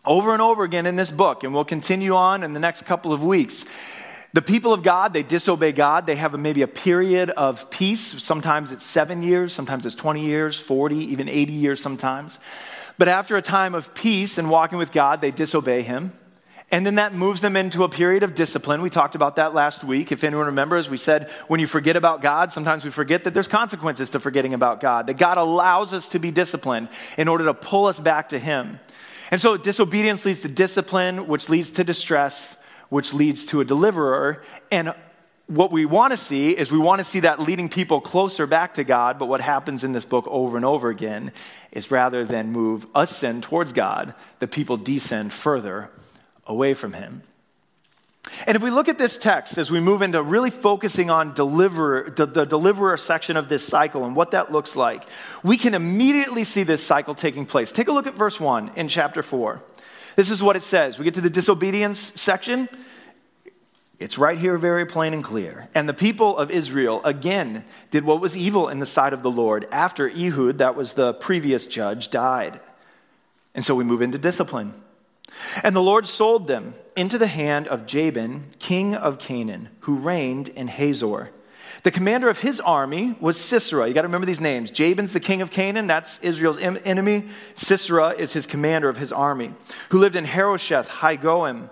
over 0.05 0.33
and 0.33 0.41
over 0.41 0.63
again 0.63 0.85
in 0.85 0.95
this 0.95 1.11
book, 1.11 1.43
and 1.43 1.53
we'll 1.53 1.65
continue 1.65 2.15
on 2.15 2.43
in 2.43 2.53
the 2.53 2.59
next 2.59 2.83
couple 2.83 3.13
of 3.13 3.23
weeks. 3.23 3.65
The 4.31 4.41
people 4.41 4.73
of 4.73 4.83
God, 4.83 5.13
they 5.13 5.23
disobey 5.23 5.71
God. 5.71 6.05
They 6.05 6.15
have 6.15 6.35
a, 6.35 6.37
maybe 6.37 6.61
a 6.61 6.67
period 6.67 7.31
of 7.31 7.69
peace. 7.71 8.21
Sometimes 8.21 8.71
it's 8.71 8.85
seven 8.85 9.23
years, 9.23 9.53
sometimes 9.53 9.85
it's 9.85 9.95
20 9.95 10.23
years, 10.23 10.59
40, 10.59 10.95
even 10.97 11.27
80 11.27 11.53
years 11.53 11.81
sometimes. 11.81 12.39
But 12.99 13.07
after 13.07 13.37
a 13.37 13.41
time 13.41 13.73
of 13.73 13.93
peace 13.95 14.37
and 14.37 14.49
walking 14.49 14.77
with 14.77 14.91
God, 14.91 15.21
they 15.21 15.31
disobey 15.31 15.81
Him. 15.81 16.13
And 16.71 16.85
then 16.85 16.95
that 16.95 17.13
moves 17.13 17.41
them 17.41 17.55
into 17.55 17.83
a 17.83 17.89
period 17.89 18.21
of 18.21 18.35
discipline. 18.35 18.81
We 18.81 18.91
talked 18.91 19.15
about 19.15 19.37
that 19.37 19.55
last 19.55 19.83
week. 19.83 20.11
If 20.11 20.23
anyone 20.23 20.45
remembers, 20.45 20.87
we 20.87 20.97
said 20.97 21.29
when 21.47 21.59
you 21.59 21.65
forget 21.65 21.95
about 21.95 22.21
God, 22.21 22.51
sometimes 22.51 22.85
we 22.85 22.91
forget 22.91 23.23
that 23.23 23.33
there's 23.33 23.47
consequences 23.47 24.11
to 24.11 24.19
forgetting 24.19 24.53
about 24.53 24.79
God, 24.79 25.07
that 25.07 25.17
God 25.17 25.39
allows 25.39 25.93
us 25.93 26.09
to 26.09 26.19
be 26.19 26.29
disciplined 26.29 26.89
in 27.17 27.27
order 27.27 27.45
to 27.45 27.55
pull 27.55 27.87
us 27.87 27.99
back 27.99 28.29
to 28.29 28.39
Him. 28.39 28.79
And 29.31 29.41
so 29.41 29.57
disobedience 29.57 30.25
leads 30.25 30.41
to 30.41 30.47
discipline, 30.47 31.27
which 31.27 31.49
leads 31.49 31.71
to 31.71 31.83
distress, 31.83 32.55
which 32.89 33.13
leads 33.13 33.45
to 33.47 33.61
a 33.61 33.65
deliverer. 33.65 34.43
And 34.71 34.93
what 35.47 35.71
we 35.71 35.85
want 35.85 36.11
to 36.11 36.17
see 36.17 36.51
is 36.51 36.71
we 36.71 36.77
want 36.77 36.99
to 36.99 37.03
see 37.03 37.21
that 37.21 37.39
leading 37.39 37.69
people 37.69 37.99
closer 37.99 38.45
back 38.45 38.75
to 38.75 38.83
God, 38.83 39.17
but 39.17 39.25
what 39.25 39.41
happens 39.41 39.83
in 39.83 39.91
this 39.91 40.05
book 40.05 40.27
over 40.27 40.55
and 40.55 40.65
over 40.65 40.89
again 40.89 41.31
is 41.71 41.89
rather 41.89 42.23
than 42.25 42.51
move 42.51 42.85
ascend 42.93 43.41
towards 43.41 43.73
God, 43.73 44.13
the 44.37 44.47
people 44.47 44.77
descend 44.77 45.33
further 45.33 45.89
away 46.49 46.73
from 46.73 46.91
Him. 46.91 47.23
And 48.45 48.55
if 48.55 48.61
we 48.61 48.69
look 48.69 48.89
at 48.89 48.97
this 48.97 49.17
text 49.17 49.57
as 49.57 49.71
we 49.71 49.79
move 49.79 50.01
into 50.01 50.21
really 50.21 50.49
focusing 50.49 51.09
on 51.09 51.33
deliverer, 51.33 52.09
the, 52.09 52.25
the 52.25 52.45
deliverer 52.45 52.97
section 52.97 53.37
of 53.37 53.49
this 53.49 53.65
cycle 53.65 54.05
and 54.05 54.15
what 54.15 54.31
that 54.31 54.51
looks 54.51 54.75
like, 54.75 55.03
we 55.43 55.57
can 55.57 55.73
immediately 55.73 56.43
see 56.43 56.63
this 56.63 56.83
cycle 56.83 57.15
taking 57.15 57.45
place. 57.45 57.71
Take 57.71 57.87
a 57.87 57.91
look 57.91 58.07
at 58.07 58.15
verse 58.15 58.39
1 58.39 58.71
in 58.75 58.87
chapter 58.87 59.23
4. 59.23 59.61
This 60.15 60.29
is 60.29 60.43
what 60.43 60.55
it 60.55 60.63
says. 60.63 60.99
We 60.99 61.05
get 61.05 61.13
to 61.15 61.21
the 61.21 61.29
disobedience 61.29 61.99
section. 62.19 62.67
It's 63.99 64.17
right 64.17 64.37
here, 64.37 64.57
very 64.57 64.85
plain 64.85 65.13
and 65.13 65.23
clear. 65.23 65.69
And 65.73 65.87
the 65.87 65.93
people 65.93 66.37
of 66.37 66.51
Israel 66.51 67.01
again 67.03 67.65
did 67.91 68.03
what 68.03 68.21
was 68.21 68.35
evil 68.37 68.69
in 68.69 68.79
the 68.79 68.85
sight 68.85 69.13
of 69.13 69.23
the 69.23 69.31
Lord 69.31 69.67
after 69.71 70.09
Ehud, 70.09 70.59
that 70.59 70.75
was 70.75 70.93
the 70.93 71.13
previous 71.13 71.67
judge, 71.67 72.09
died. 72.09 72.59
And 73.55 73.65
so 73.65 73.75
we 73.75 73.83
move 73.83 74.01
into 74.01 74.17
discipline. 74.17 74.73
And 75.63 75.75
the 75.75 75.81
Lord 75.81 76.07
sold 76.07 76.47
them 76.47 76.75
into 76.95 77.17
the 77.17 77.27
hand 77.27 77.67
of 77.67 77.85
Jabin, 77.85 78.45
king 78.59 78.95
of 78.95 79.19
Canaan, 79.19 79.69
who 79.81 79.95
reigned 79.95 80.49
in 80.49 80.67
Hazor. 80.67 81.31
The 81.83 81.91
commander 81.91 82.29
of 82.29 82.39
his 82.39 82.59
army 82.59 83.15
was 83.19 83.39
Sisera. 83.39 83.87
You 83.87 83.93
got 83.93 84.01
to 84.01 84.07
remember 84.07 84.25
these 84.25 84.41
names. 84.41 84.69
Jabin's 84.69 85.13
the 85.13 85.19
king 85.19 85.41
of 85.41 85.49
Canaan, 85.49 85.87
that's 85.87 86.19
Israel's 86.19 86.57
enemy. 86.57 87.27
Sisera 87.55 88.09
is 88.09 88.33
his 88.33 88.45
commander 88.45 88.89
of 88.89 88.97
his 88.97 89.13
army, 89.13 89.53
who 89.89 89.99
lived 89.99 90.15
in 90.15 90.25
Harosheth, 90.25 90.89
Hagoim. 90.89 91.69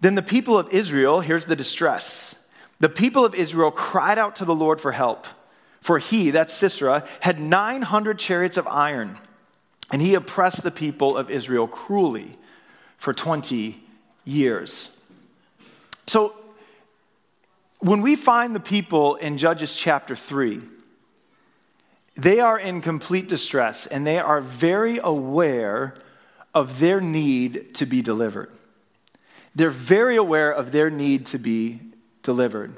Then 0.00 0.14
the 0.14 0.22
people 0.22 0.58
of 0.58 0.68
Israel, 0.70 1.20
here's 1.20 1.46
the 1.46 1.56
distress. 1.56 2.34
The 2.80 2.88
people 2.88 3.24
of 3.24 3.34
Israel 3.34 3.70
cried 3.70 4.18
out 4.18 4.36
to 4.36 4.44
the 4.44 4.54
Lord 4.54 4.80
for 4.80 4.92
help, 4.92 5.26
for 5.80 5.98
he, 5.98 6.30
that's 6.30 6.52
Sisera, 6.52 7.04
had 7.20 7.40
900 7.40 8.18
chariots 8.18 8.56
of 8.56 8.66
iron, 8.66 9.18
and 9.90 10.00
he 10.00 10.14
oppressed 10.14 10.62
the 10.62 10.70
people 10.70 11.16
of 11.16 11.30
Israel 11.30 11.66
cruelly 11.66 12.38
for 12.96 13.12
20 13.12 13.82
years. 14.24 14.90
So 16.06 16.34
when 17.80 18.02
we 18.02 18.14
find 18.14 18.54
the 18.54 18.60
people 18.60 19.16
in 19.16 19.38
Judges 19.38 19.76
chapter 19.76 20.14
3, 20.14 20.60
they 22.14 22.40
are 22.40 22.58
in 22.58 22.82
complete 22.82 23.28
distress 23.28 23.86
and 23.86 24.06
they 24.06 24.18
are 24.18 24.40
very 24.40 24.98
aware 25.02 25.94
of 26.54 26.78
their 26.78 27.00
need 27.00 27.74
to 27.76 27.86
be 27.86 28.02
delivered. 28.02 28.50
They're 29.54 29.70
very 29.70 30.16
aware 30.16 30.52
of 30.52 30.72
their 30.72 30.90
need 30.90 31.26
to 31.26 31.38
be 31.38 31.80
delivered 32.22 32.76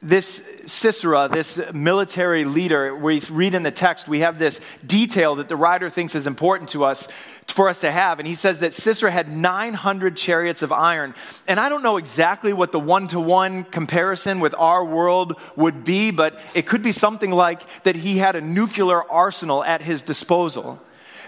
this 0.00 0.40
Sisera, 0.66 1.28
this 1.30 1.60
military 1.72 2.44
leader, 2.44 2.94
we 2.94 3.20
read 3.30 3.54
in 3.54 3.64
the 3.64 3.72
text, 3.72 4.06
we 4.06 4.20
have 4.20 4.38
this 4.38 4.60
detail 4.86 5.34
that 5.36 5.48
the 5.48 5.56
writer 5.56 5.90
thinks 5.90 6.14
is 6.14 6.28
important 6.28 6.70
to 6.70 6.84
us, 6.84 7.08
for 7.48 7.68
us 7.68 7.80
to 7.80 7.90
have. 7.90 8.20
And 8.20 8.28
he 8.28 8.36
says 8.36 8.60
that 8.60 8.74
Sisera 8.74 9.10
had 9.10 9.28
900 9.28 10.16
chariots 10.16 10.62
of 10.62 10.70
iron. 10.70 11.14
And 11.48 11.58
I 11.58 11.68
don't 11.68 11.82
know 11.82 11.96
exactly 11.96 12.52
what 12.52 12.70
the 12.70 12.78
one 12.78 13.08
to 13.08 13.18
one 13.18 13.64
comparison 13.64 14.38
with 14.38 14.54
our 14.54 14.84
world 14.84 15.34
would 15.56 15.82
be, 15.82 16.12
but 16.12 16.40
it 16.54 16.66
could 16.66 16.82
be 16.82 16.92
something 16.92 17.32
like 17.32 17.82
that 17.82 17.96
he 17.96 18.18
had 18.18 18.36
a 18.36 18.40
nuclear 18.40 19.02
arsenal 19.02 19.64
at 19.64 19.82
his 19.82 20.02
disposal. 20.02 20.80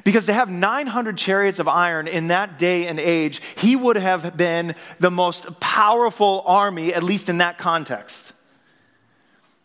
Because 0.04 0.26
to 0.26 0.32
have 0.32 0.48
900 0.48 1.18
chariots 1.18 1.58
of 1.58 1.66
iron 1.66 2.06
in 2.06 2.28
that 2.28 2.56
day 2.56 2.86
and 2.86 3.00
age, 3.00 3.40
he 3.56 3.74
would 3.74 3.96
have 3.96 4.36
been 4.36 4.76
the 5.00 5.10
most 5.10 5.58
powerful 5.58 6.44
army, 6.46 6.94
at 6.94 7.02
least 7.02 7.28
in 7.28 7.38
that 7.38 7.58
context. 7.58 8.29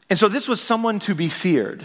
And 0.10 0.20
so 0.20 0.28
this 0.28 0.48
was 0.48 0.62
someone 0.62 1.00
to 1.00 1.16
be 1.16 1.30
feared. 1.30 1.84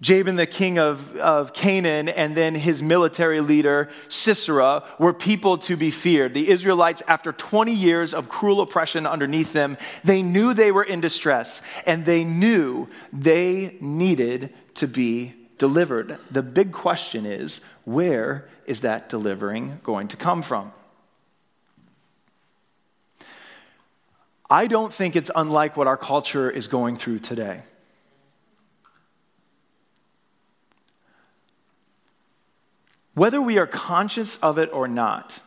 Jabin, 0.00 0.36
the 0.36 0.46
king 0.46 0.78
of, 0.78 1.16
of 1.16 1.54
Canaan, 1.54 2.08
and 2.08 2.36
then 2.36 2.54
his 2.54 2.82
military 2.82 3.40
leader, 3.40 3.88
Sisera, 4.08 4.82
were 4.98 5.14
people 5.14 5.56
to 5.58 5.76
be 5.76 5.90
feared. 5.90 6.34
The 6.34 6.50
Israelites, 6.50 7.02
after 7.06 7.32
20 7.32 7.72
years 7.72 8.12
of 8.12 8.28
cruel 8.28 8.60
oppression 8.60 9.06
underneath 9.06 9.52
them, 9.52 9.78
they 10.02 10.22
knew 10.22 10.52
they 10.52 10.72
were 10.72 10.82
in 10.82 11.00
distress, 11.00 11.62
and 11.86 12.04
they 12.04 12.24
knew 12.24 12.88
they 13.12 13.78
needed 13.80 14.52
to 14.74 14.88
be 14.88 15.34
delivered. 15.58 16.18
The 16.30 16.42
big 16.42 16.72
question 16.72 17.24
is 17.24 17.60
where 17.84 18.48
is 18.66 18.80
that 18.80 19.08
delivering 19.08 19.80
going 19.84 20.08
to 20.08 20.16
come 20.16 20.42
from? 20.42 20.72
I 24.48 24.66
don't 24.66 24.92
think 24.92 25.16
it's 25.16 25.30
unlike 25.34 25.76
what 25.76 25.86
our 25.86 25.96
culture 25.96 26.50
is 26.50 26.68
going 26.68 26.96
through 26.96 27.20
today. 27.20 27.62
Whether 33.14 33.40
we 33.40 33.58
are 33.58 33.66
conscious 33.66 34.36
of 34.38 34.58
it 34.58 34.70
or 34.72 34.88
not, 34.88 35.40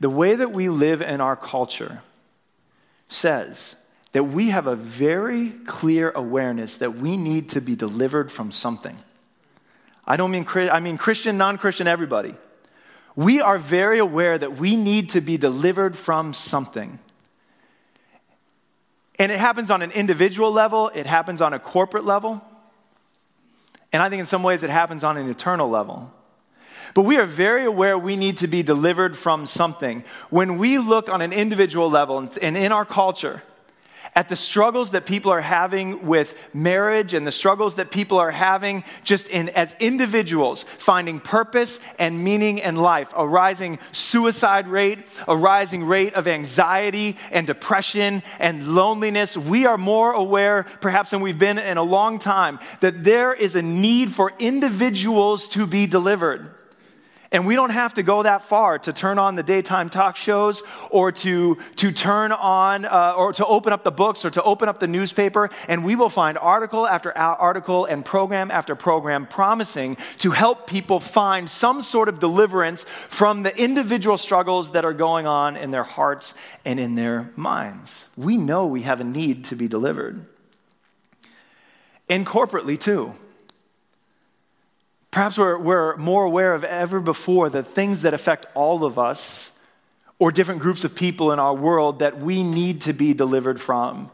the 0.00 0.10
way 0.10 0.34
that 0.34 0.50
we 0.50 0.68
live 0.68 1.02
in 1.02 1.20
our 1.20 1.36
culture 1.36 2.00
says 3.08 3.76
that 4.12 4.24
we 4.24 4.50
have 4.50 4.66
a 4.66 4.76
very 4.76 5.50
clear 5.50 6.10
awareness 6.10 6.78
that 6.78 6.96
we 6.96 7.16
need 7.16 7.50
to 7.50 7.60
be 7.60 7.76
delivered 7.76 8.32
from 8.32 8.50
something. 8.50 8.96
I 10.06 10.16
don't 10.16 10.30
mean 10.30 10.46
I 10.54 10.80
mean 10.80 10.98
Christian, 10.98 11.36
non-Christian, 11.36 11.86
everybody. 11.86 12.34
We 13.14 13.40
are 13.40 13.58
very 13.58 13.98
aware 13.98 14.38
that 14.38 14.56
we 14.56 14.76
need 14.76 15.10
to 15.10 15.20
be 15.20 15.36
delivered 15.36 15.96
from 15.96 16.32
something. 16.32 16.98
And 19.20 19.30
it 19.30 19.38
happens 19.38 19.70
on 19.70 19.82
an 19.82 19.90
individual 19.90 20.50
level, 20.50 20.90
it 20.94 21.04
happens 21.04 21.42
on 21.42 21.52
a 21.52 21.58
corporate 21.58 22.06
level, 22.06 22.40
and 23.92 24.02
I 24.02 24.08
think 24.08 24.20
in 24.20 24.24
some 24.24 24.42
ways 24.42 24.62
it 24.62 24.70
happens 24.70 25.04
on 25.04 25.18
an 25.18 25.28
eternal 25.28 25.68
level. 25.68 26.10
But 26.94 27.02
we 27.02 27.18
are 27.18 27.26
very 27.26 27.64
aware 27.64 27.98
we 27.98 28.16
need 28.16 28.38
to 28.38 28.48
be 28.48 28.62
delivered 28.62 29.18
from 29.18 29.44
something. 29.44 30.04
When 30.30 30.56
we 30.56 30.78
look 30.78 31.10
on 31.10 31.20
an 31.20 31.34
individual 31.34 31.90
level 31.90 32.30
and 32.40 32.56
in 32.56 32.72
our 32.72 32.86
culture, 32.86 33.42
at 34.14 34.28
the 34.28 34.36
struggles 34.36 34.90
that 34.90 35.06
people 35.06 35.30
are 35.32 35.40
having 35.40 36.06
with 36.06 36.34
marriage 36.52 37.14
and 37.14 37.26
the 37.26 37.32
struggles 37.32 37.76
that 37.76 37.90
people 37.90 38.18
are 38.18 38.30
having 38.30 38.84
just 39.04 39.28
in 39.28 39.48
as 39.50 39.74
individuals 39.80 40.64
finding 40.64 41.20
purpose 41.20 41.80
and 41.98 42.22
meaning 42.22 42.58
in 42.58 42.76
life. 42.76 43.12
A 43.16 43.26
rising 43.26 43.78
suicide 43.92 44.68
rate 44.68 45.00
a 45.28 45.36
rising 45.36 45.84
rate 45.84 46.14
of 46.14 46.26
anxiety 46.26 47.16
and 47.30 47.46
depression 47.46 48.22
and 48.38 48.74
loneliness. 48.74 49.36
We 49.36 49.66
are 49.66 49.78
more 49.78 50.12
aware 50.12 50.64
perhaps 50.80 51.10
than 51.10 51.20
we've 51.20 51.38
been 51.38 51.58
in 51.58 51.76
a 51.76 51.82
long 51.82 52.18
time 52.18 52.58
that 52.80 53.02
there 53.04 53.32
is 53.32 53.54
a 53.54 53.62
need 53.62 54.12
for 54.12 54.32
individuals 54.38 55.48
to 55.48 55.66
be 55.66 55.86
delivered 55.86 56.54
and 57.32 57.46
we 57.46 57.54
don't 57.54 57.70
have 57.70 57.94
to 57.94 58.02
go 58.02 58.24
that 58.24 58.42
far 58.42 58.78
to 58.80 58.92
turn 58.92 59.18
on 59.18 59.36
the 59.36 59.42
daytime 59.42 59.88
talk 59.88 60.16
shows 60.16 60.62
or 60.90 61.12
to, 61.12 61.58
to 61.76 61.92
turn 61.92 62.32
on 62.32 62.84
uh, 62.84 63.14
or 63.16 63.32
to 63.34 63.46
open 63.46 63.72
up 63.72 63.84
the 63.84 63.92
books 63.92 64.24
or 64.24 64.30
to 64.30 64.42
open 64.42 64.68
up 64.68 64.80
the 64.80 64.88
newspaper. 64.88 65.48
And 65.68 65.84
we 65.84 65.94
will 65.94 66.08
find 66.08 66.36
article 66.36 66.86
after 66.86 67.16
article 67.16 67.84
and 67.84 68.04
program 68.04 68.50
after 68.50 68.74
program 68.74 69.26
promising 69.26 69.96
to 70.18 70.32
help 70.32 70.66
people 70.66 70.98
find 70.98 71.48
some 71.48 71.82
sort 71.82 72.08
of 72.08 72.18
deliverance 72.18 72.84
from 73.08 73.44
the 73.44 73.56
individual 73.56 74.16
struggles 74.16 74.72
that 74.72 74.84
are 74.84 74.94
going 74.94 75.28
on 75.28 75.56
in 75.56 75.70
their 75.70 75.84
hearts 75.84 76.34
and 76.64 76.80
in 76.80 76.96
their 76.96 77.30
minds. 77.36 78.08
We 78.16 78.38
know 78.38 78.66
we 78.66 78.82
have 78.82 79.00
a 79.00 79.04
need 79.04 79.44
to 79.44 79.56
be 79.56 79.68
delivered. 79.68 80.26
And 82.08 82.26
corporately, 82.26 82.78
too. 82.78 83.14
Perhaps 85.20 85.36
we're, 85.36 85.58
we're 85.58 85.96
more 85.96 86.24
aware 86.24 86.54
of 86.54 86.64
ever 86.64 86.98
before 86.98 87.50
the 87.50 87.62
things 87.62 88.00
that 88.00 88.14
affect 88.14 88.46
all 88.54 88.84
of 88.86 88.98
us 88.98 89.52
or 90.18 90.32
different 90.32 90.62
groups 90.62 90.82
of 90.82 90.94
people 90.94 91.30
in 91.30 91.38
our 91.38 91.52
world 91.52 91.98
that 91.98 92.18
we 92.18 92.42
need 92.42 92.80
to 92.80 92.94
be 92.94 93.12
delivered 93.12 93.60
from. 93.60 94.10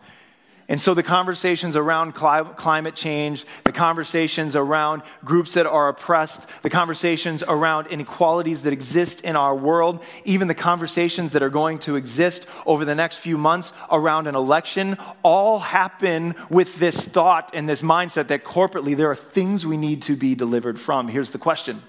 And 0.68 0.80
so 0.80 0.94
the 0.94 1.02
conversations 1.04 1.76
around 1.76 2.14
climate 2.14 2.96
change, 2.96 3.44
the 3.62 3.70
conversations 3.70 4.56
around 4.56 5.02
groups 5.24 5.54
that 5.54 5.64
are 5.64 5.88
oppressed, 5.88 6.48
the 6.62 6.70
conversations 6.70 7.44
around 7.46 7.86
inequalities 7.86 8.62
that 8.62 8.72
exist 8.72 9.20
in 9.20 9.36
our 9.36 9.54
world, 9.54 10.02
even 10.24 10.48
the 10.48 10.54
conversations 10.54 11.32
that 11.32 11.42
are 11.42 11.50
going 11.50 11.78
to 11.80 11.94
exist 11.94 12.46
over 12.66 12.84
the 12.84 12.96
next 12.96 13.18
few 13.18 13.38
months 13.38 13.72
around 13.92 14.26
an 14.26 14.34
election, 14.34 14.96
all 15.22 15.60
happen 15.60 16.34
with 16.50 16.76
this 16.80 17.06
thought 17.06 17.52
and 17.54 17.68
this 17.68 17.82
mindset 17.82 18.26
that 18.28 18.42
corporately 18.42 18.96
there 18.96 19.10
are 19.10 19.16
things 19.16 19.64
we 19.64 19.76
need 19.76 20.02
to 20.02 20.16
be 20.16 20.34
delivered 20.34 20.80
from. 20.80 21.06
Here's 21.06 21.30
the 21.30 21.38
question 21.38 21.80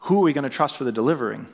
Who 0.00 0.18
are 0.18 0.22
we 0.22 0.34
going 0.34 0.44
to 0.44 0.50
trust 0.50 0.76
for 0.76 0.84
the 0.84 0.92
delivering? 0.92 1.46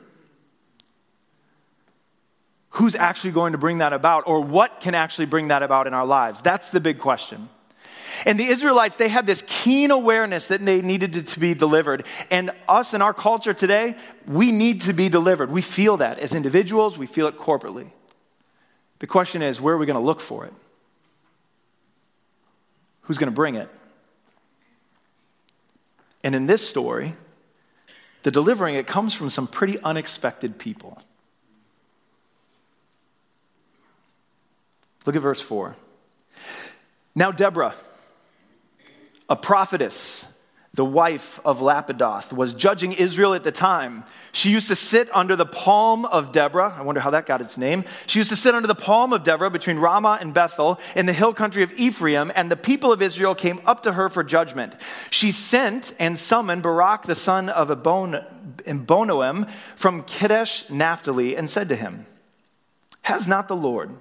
Who's 2.73 2.95
actually 2.95 3.31
going 3.31 3.51
to 3.51 3.57
bring 3.57 3.79
that 3.79 3.93
about 3.93 4.23
or 4.25 4.41
what 4.41 4.81
can 4.81 4.95
actually 4.95 5.27
bring 5.27 5.49
that 5.49 5.63
about 5.63 5.87
in 5.87 5.93
our 5.93 6.05
lives? 6.05 6.41
That's 6.41 6.71
the 6.71 6.79
big 6.79 6.99
question. 6.99 7.49
And 8.25 8.39
the 8.39 8.45
Israelites, 8.45 8.95
they 8.95 9.09
had 9.09 9.27
this 9.27 9.43
keen 9.47 9.91
awareness 9.91 10.47
that 10.47 10.63
they 10.65 10.81
needed 10.81 11.27
to 11.27 11.39
be 11.39 11.53
delivered. 11.53 12.05
And 12.31 12.51
us 12.67 12.93
in 12.93 13.01
our 13.01 13.13
culture 13.13 13.53
today, 13.53 13.95
we 14.27 14.51
need 14.51 14.81
to 14.81 14.93
be 14.93 15.07
delivered. 15.07 15.51
We 15.51 15.61
feel 15.61 15.97
that 15.97 16.19
as 16.19 16.33
individuals, 16.33 16.97
we 16.97 17.05
feel 17.05 17.27
it 17.27 17.37
corporately. 17.37 17.89
The 18.99 19.07
question 19.07 19.41
is, 19.41 19.61
where 19.61 19.75
are 19.75 19.77
we 19.77 19.85
going 19.85 19.99
to 19.99 20.05
look 20.05 20.19
for 20.21 20.45
it? 20.45 20.53
Who's 23.01 23.17
going 23.17 23.31
to 23.31 23.35
bring 23.35 23.55
it? 23.55 23.69
And 26.23 26.33
in 26.33 26.47
this 26.47 26.67
story, 26.67 27.13
the 28.23 28.31
delivering 28.31 28.75
it 28.75 28.87
comes 28.87 29.13
from 29.13 29.29
some 29.29 29.45
pretty 29.45 29.77
unexpected 29.79 30.57
people. 30.57 30.97
Look 35.05 35.15
at 35.15 35.21
verse 35.21 35.41
4. 35.41 35.75
Now, 37.15 37.31
Deborah, 37.31 37.75
a 39.29 39.35
prophetess, 39.35 40.25
the 40.73 40.85
wife 40.85 41.39
of 41.45 41.59
Lapidoth, 41.59 42.33
was 42.33 42.53
judging 42.55 42.93
Israel 42.93 43.35
at 43.35 43.43
the 43.43 43.51
time. 43.51 44.03
She 44.31 44.49
used 44.49 44.69
to 44.69 44.75
sit 44.75 45.07
under 45.15 45.35
the 45.35 45.45
palm 45.45 46.05
of 46.05 46.31
Deborah. 46.31 46.73
I 46.75 46.81
wonder 46.81 47.01
how 47.01 47.11
that 47.11 47.27
got 47.27 47.41
its 47.41 47.59
name. 47.59 47.83
She 48.07 48.19
used 48.19 48.31
to 48.31 48.35
sit 48.35 48.55
under 48.55 48.67
the 48.67 48.73
palm 48.73 49.13
of 49.13 49.23
Deborah 49.23 49.51
between 49.51 49.77
Ramah 49.77 50.17
and 50.19 50.33
Bethel 50.33 50.79
in 50.95 51.05
the 51.05 51.13
hill 51.13 51.31
country 51.31 51.61
of 51.61 51.71
Ephraim, 51.73 52.31
and 52.33 52.49
the 52.49 52.55
people 52.55 52.91
of 52.91 53.03
Israel 53.03 53.35
came 53.35 53.61
up 53.67 53.83
to 53.83 53.93
her 53.93 54.09
for 54.09 54.23
judgment. 54.23 54.75
She 55.11 55.31
sent 55.31 55.93
and 55.99 56.17
summoned 56.17 56.63
Barak, 56.63 57.03
the 57.03 57.13
son 57.13 57.49
of 57.49 57.69
Abinoam, 57.69 59.49
from 59.75 60.01
Kadesh 60.01 60.67
Naphtali, 60.71 61.37
and 61.37 61.47
said 61.47 61.69
to 61.69 61.75
him, 61.75 62.07
Has 63.03 63.27
not 63.27 63.47
the 63.47 63.55
Lord, 63.55 63.91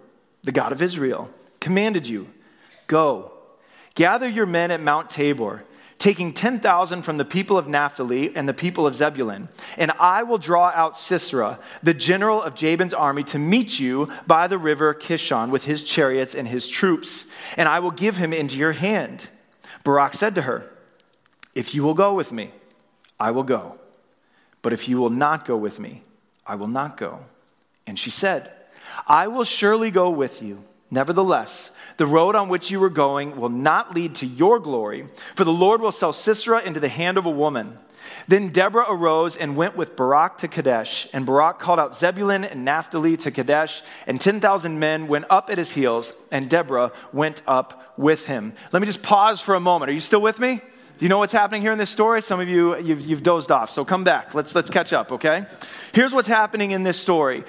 the 0.43 0.53
God 0.53 0.73
of 0.73 0.83
Israel, 0.83 1.31
commanded 1.61 2.07
you 2.07 2.29
Go, 2.87 3.33
gather 3.95 4.29
your 4.29 4.45
men 4.45 4.71
at 4.71 4.83
Mount 4.83 5.09
Tabor, 5.09 5.65
taking 5.99 6.33
10,000 6.35 7.03
from 7.03 7.17
the 7.17 7.25
people 7.25 7.57
of 7.57 7.69
Naphtali 7.69 8.35
and 8.35 8.49
the 8.49 8.53
people 8.53 8.87
of 8.87 8.97
Zebulun, 8.97 9.49
and 9.79 9.93
I 10.01 10.25
will 10.25 10.37
draw 10.37 10.67
out 10.75 10.99
Sisera, 10.99 11.61
the 11.83 11.95
general 11.95 12.43
of 12.43 12.55
Jabin's 12.55 12.93
army, 12.93 13.23
to 13.25 13.39
meet 13.39 13.79
you 13.79 14.11
by 14.27 14.49
the 14.49 14.59
river 14.59 14.95
Kishon 14.95 15.51
with 15.51 15.65
his 15.65 15.85
chariots 15.85 16.35
and 16.35 16.49
his 16.49 16.69
troops, 16.69 17.25
and 17.57 17.69
I 17.69 17.79
will 17.79 17.93
give 17.93 18.17
him 18.17 18.33
into 18.33 18.59
your 18.59 18.73
hand. 18.73 19.31
Barak 19.85 20.15
said 20.15 20.35
to 20.35 20.43
her, 20.43 20.71
If 21.55 21.75
you 21.75 21.85
will 21.85 21.95
go 21.95 22.15
with 22.15 22.33
me, 22.33 22.51
I 23.19 23.31
will 23.31 23.45
go. 23.45 23.79
But 24.61 24.73
if 24.73 24.89
you 24.89 24.99
will 24.99 25.11
not 25.11 25.45
go 25.45 25.57
with 25.57 25.79
me, 25.79 26.03
I 26.45 26.57
will 26.57 26.69
not 26.69 26.97
go. 26.97 27.21
And 27.87 27.99
she 27.99 28.11
said, 28.11 28.53
I 29.07 29.29
will 29.29 29.45
surely 29.45 29.91
go 29.91 30.11
with 30.11 30.43
you. 30.43 30.65
Nevertheless, 30.91 31.71
the 31.97 32.07
road 32.07 32.35
on 32.35 32.51
which 32.51 32.71
you 32.71 32.83
are 32.85 32.91
going 32.91 33.37
will 33.37 33.49
not 33.49 33.95
lead 33.95 34.17
to 34.17 34.27
your 34.27 34.59
glory, 34.59 35.07
for 35.35 35.45
the 35.45 35.53
Lord 35.53 35.81
will 35.81 35.93
sell 35.93 36.13
Sisera 36.13 36.61
into 36.63 36.81
the 36.81 36.89
hand 36.89 37.17
of 37.17 37.25
a 37.25 37.31
woman. 37.31 37.79
Then 38.29 38.49
Deborah 38.49 38.87
arose 38.89 39.37
and 39.37 39.57
went 39.57 39.77
with 39.77 39.97
Barak 39.97 40.39
to 40.39 40.49
Kadesh, 40.49 41.09
and 41.13 41.25
Barak 41.25 41.59
called 41.59 41.79
out 41.79 41.97
Zebulun 41.97 42.45
and 42.45 42.65
Naphtali 42.65 43.17
to 43.19 43.31
Kadesh, 43.31 43.83
and 44.07 44.21
10,000 44.21 44.79
men 44.79 45.09
went 45.09 45.25
up 45.31 45.51
at 45.51 45.59
his 45.59 45.71
heels, 45.71 46.13
and 46.31 46.51
Deborah 46.51 46.93
went 47.13 47.43
up 47.47 47.95
with 47.97 48.27
him. 48.27 48.53
Let 48.73 48.81
me 48.81 48.87
just 48.87 49.03
pause 49.03 49.41
for 49.41 49.55
a 49.55 49.61
moment. 49.61 49.91
Are 49.91 49.95
you 49.95 50.01
still 50.01 50.23
with 50.23 50.39
me? 50.39 50.57
Do 50.57 51.05
you 51.05 51.09
know 51.09 51.19
what's 51.19 51.33
happening 51.33 51.63
here 51.63 51.73
in 51.73 51.79
this 51.79 51.91
story? 51.91 52.23
Some 52.23 52.39
of 52.39 52.49
you, 52.49 52.79
you've, 52.79 53.01
you've 53.01 53.23
dozed 53.23 53.51
off, 53.51 53.71
so 53.71 53.85
come 53.85 54.05
back. 54.05 54.35
Let's, 54.35 54.55
let's 54.55 54.71
catch 54.71 54.93
up, 54.93 55.11
okay? 55.13 55.47
Here's 55.93 56.13
what's 56.13 56.29
happening 56.29 56.71
in 56.71 56.83
this 56.83 57.01
story. 57.01 57.45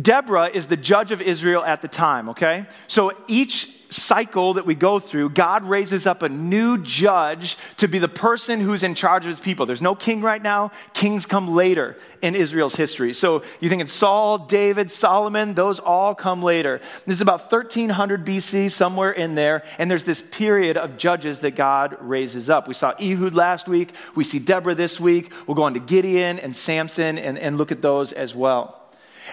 Deborah 0.00 0.46
is 0.46 0.66
the 0.66 0.76
judge 0.76 1.12
of 1.12 1.20
Israel 1.20 1.62
at 1.62 1.82
the 1.82 1.88
time, 1.88 2.30
okay? 2.30 2.66
So 2.88 3.12
each 3.28 3.68
cycle 3.92 4.54
that 4.54 4.66
we 4.66 4.74
go 4.74 4.98
through, 4.98 5.30
God 5.30 5.64
raises 5.64 6.06
up 6.06 6.22
a 6.22 6.28
new 6.28 6.78
judge 6.78 7.56
to 7.76 7.88
be 7.88 7.98
the 7.98 8.08
person 8.08 8.60
who's 8.60 8.82
in 8.82 8.94
charge 8.94 9.24
of 9.24 9.28
his 9.28 9.40
people. 9.40 9.66
There's 9.66 9.82
no 9.82 9.94
king 9.94 10.22
right 10.22 10.42
now. 10.42 10.70
Kings 10.94 11.26
come 11.26 11.54
later 11.54 11.96
in 12.22 12.34
Israel's 12.34 12.74
history. 12.74 13.12
So 13.12 13.42
you 13.60 13.68
think 13.68 13.82
it's 13.82 13.92
Saul, 13.92 14.38
David, 14.38 14.90
Solomon, 14.90 15.54
those 15.54 15.78
all 15.78 16.14
come 16.14 16.42
later. 16.42 16.80
This 17.06 17.16
is 17.16 17.20
about 17.20 17.52
1300 17.52 18.24
BC, 18.24 18.70
somewhere 18.70 19.12
in 19.12 19.34
there. 19.34 19.62
And 19.78 19.90
there's 19.90 20.04
this 20.04 20.22
period 20.22 20.76
of 20.76 20.96
judges 20.96 21.40
that 21.40 21.52
God 21.52 21.96
raises 22.00 22.48
up. 22.48 22.68
We 22.68 22.74
saw 22.74 22.94
Ehud 23.00 23.34
last 23.34 23.68
week. 23.68 23.94
We 24.14 24.24
see 24.24 24.38
Deborah 24.38 24.74
this 24.74 24.98
week. 24.98 25.32
We'll 25.46 25.54
go 25.54 25.64
on 25.64 25.74
to 25.74 25.80
Gideon 25.80 26.38
and 26.38 26.56
Samson 26.56 27.18
and, 27.18 27.38
and 27.38 27.58
look 27.58 27.72
at 27.72 27.82
those 27.82 28.12
as 28.12 28.34
well. 28.34 28.81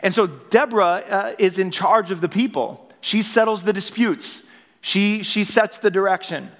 And 0.02 0.16
so 0.16 0.28
Deborah 0.28 1.04
uh, 1.10 1.36
is 1.38 1.60
in 1.60 1.72
charge 1.72 2.12
of 2.12 2.22
the 2.22 2.30
people. 2.30 2.90
She 3.02 3.22
settles 3.22 3.64
the 3.64 3.74
disputes, 3.74 4.44
she, 4.82 5.24
she 5.24 5.44
sets 5.44 5.80
the 5.80 5.92
direction. 5.92 6.52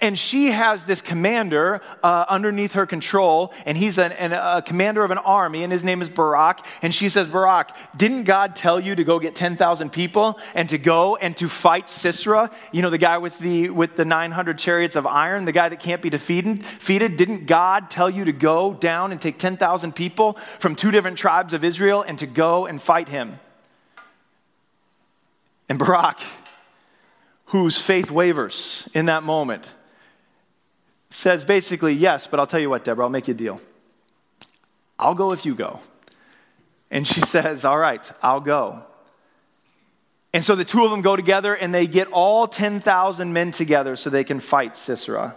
And 0.00 0.18
she 0.18 0.50
has 0.50 0.84
this 0.84 1.00
commander 1.00 1.80
uh, 2.02 2.26
underneath 2.28 2.74
her 2.74 2.86
control, 2.86 3.52
and 3.66 3.76
he's 3.76 3.98
an, 3.98 4.12
an, 4.12 4.32
a 4.32 4.62
commander 4.62 5.02
of 5.04 5.10
an 5.10 5.18
army, 5.18 5.62
and 5.62 5.72
his 5.72 5.84
name 5.84 6.02
is 6.02 6.10
Barak. 6.10 6.64
And 6.82 6.94
she 6.94 7.08
says, 7.08 7.28
Barak, 7.28 7.76
didn't 7.96 8.24
God 8.24 8.56
tell 8.56 8.78
you 8.80 8.94
to 8.94 9.04
go 9.04 9.18
get 9.18 9.34
10,000 9.34 9.90
people 9.90 10.38
and 10.54 10.68
to 10.70 10.78
go 10.78 11.16
and 11.16 11.36
to 11.38 11.48
fight 11.48 11.88
Sisera? 11.88 12.50
You 12.72 12.82
know, 12.82 12.90
the 12.90 12.98
guy 12.98 13.18
with 13.18 13.38
the, 13.38 13.70
with 13.70 13.96
the 13.96 14.04
900 14.04 14.58
chariots 14.58 14.96
of 14.96 15.06
iron, 15.06 15.44
the 15.44 15.52
guy 15.52 15.68
that 15.68 15.80
can't 15.80 16.02
be 16.02 16.10
defeated, 16.10 16.58
defeated? 16.58 17.16
Didn't 17.16 17.46
God 17.46 17.90
tell 17.90 18.10
you 18.10 18.24
to 18.24 18.32
go 18.32 18.74
down 18.74 19.12
and 19.12 19.20
take 19.20 19.38
10,000 19.38 19.94
people 19.94 20.34
from 20.58 20.74
two 20.74 20.90
different 20.90 21.18
tribes 21.18 21.54
of 21.54 21.64
Israel 21.64 22.02
and 22.02 22.18
to 22.18 22.26
go 22.26 22.66
and 22.66 22.80
fight 22.80 23.08
him? 23.08 23.38
And 25.68 25.78
Barak, 25.78 26.20
whose 27.48 27.80
faith 27.80 28.10
wavers 28.10 28.88
in 28.94 29.06
that 29.06 29.22
moment, 29.22 29.64
says 31.10 31.44
basically, 31.44 31.92
Yes, 31.92 32.26
but 32.26 32.40
I'll 32.40 32.46
tell 32.46 32.60
you 32.60 32.70
what, 32.70 32.84
Deborah, 32.84 33.04
I'll 33.04 33.10
make 33.10 33.28
you 33.28 33.34
a 33.34 33.36
deal. 33.36 33.60
I'll 34.98 35.14
go 35.14 35.32
if 35.32 35.46
you 35.46 35.54
go. 35.54 35.80
And 36.90 37.06
she 37.06 37.20
says, 37.34 37.64
All 37.64 37.78
right, 37.78 38.10
I'll 38.22 38.40
go. 38.40 38.82
And 40.34 40.44
so 40.44 40.54
the 40.54 40.64
two 40.64 40.84
of 40.84 40.90
them 40.90 41.00
go 41.00 41.16
together 41.16 41.54
and 41.54 41.74
they 41.74 41.86
get 41.86 42.08
all 42.08 42.46
10,000 42.46 43.32
men 43.32 43.50
together 43.50 43.96
so 43.96 44.10
they 44.10 44.24
can 44.24 44.40
fight 44.40 44.76
Sisera. 44.76 45.34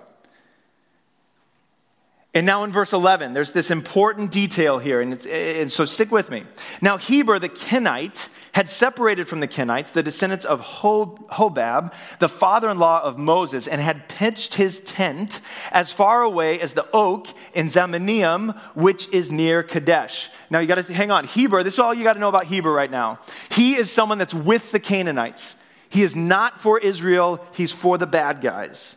And 2.34 2.46
now 2.46 2.64
in 2.64 2.72
verse 2.72 2.94
11, 2.94 3.34
there's 3.34 3.52
this 3.52 3.72
important 3.72 4.32
detail 4.32 4.80
here, 4.80 5.02
and, 5.02 5.26
and, 5.26 5.70
so 5.70 5.84
stick 5.84 6.12
with 6.12 6.32
me. 6.32 6.46
Now, 6.82 6.98
Heber 6.98 7.40
the 7.40 7.50
Kenite 7.50 8.30
had 8.54 8.70
separated 8.70 9.28
from 9.28 9.42
the 9.42 9.50
Kenites, 9.50 9.92
the 9.92 10.02
descendants 10.02 10.46
of 10.46 10.62
Hobab, 10.62 11.94
the 12.20 12.30
father 12.30 12.70
in 12.70 12.80
law 12.80 13.02
of 13.02 13.18
Moses, 13.18 13.68
and 13.68 13.82
had 13.82 14.08
pitched 14.08 14.54
his 14.54 14.80
tent 14.80 15.42
as 15.74 15.92
far 15.92 16.22
away 16.22 16.58
as 16.62 16.72
the 16.72 16.88
oak 16.94 17.28
in 17.54 17.68
Zaanannim, 17.68 18.58
which 18.76 19.10
is 19.10 19.30
near 19.30 19.62
Kadesh. 19.62 20.30
Now, 20.50 20.60
you 20.60 20.68
got 20.68 20.86
to 20.86 20.94
hang 20.94 21.12
on. 21.12 21.26
Heber, 21.26 21.64
this 21.64 21.74
is 21.74 21.80
all 21.80 21.94
you 21.94 22.04
got 22.04 22.14
to 22.14 22.20
know 22.20 22.30
about 22.30 22.46
Heber 22.46 22.72
right 22.72 22.92
now. 22.92 23.20
He 23.50 23.76
is 23.76 23.92
someone 23.92 24.20
that's 24.20 24.34
with 24.34 24.72
the 24.72 24.80
Canaanites. 24.80 25.58
He 25.90 26.02
is 26.02 26.16
not 26.16 26.62
for 26.62 26.80
Israel, 26.80 27.46
he's 27.52 27.74
for 27.74 27.98
the 27.98 28.08
bad 28.08 28.40
guys. 28.40 28.96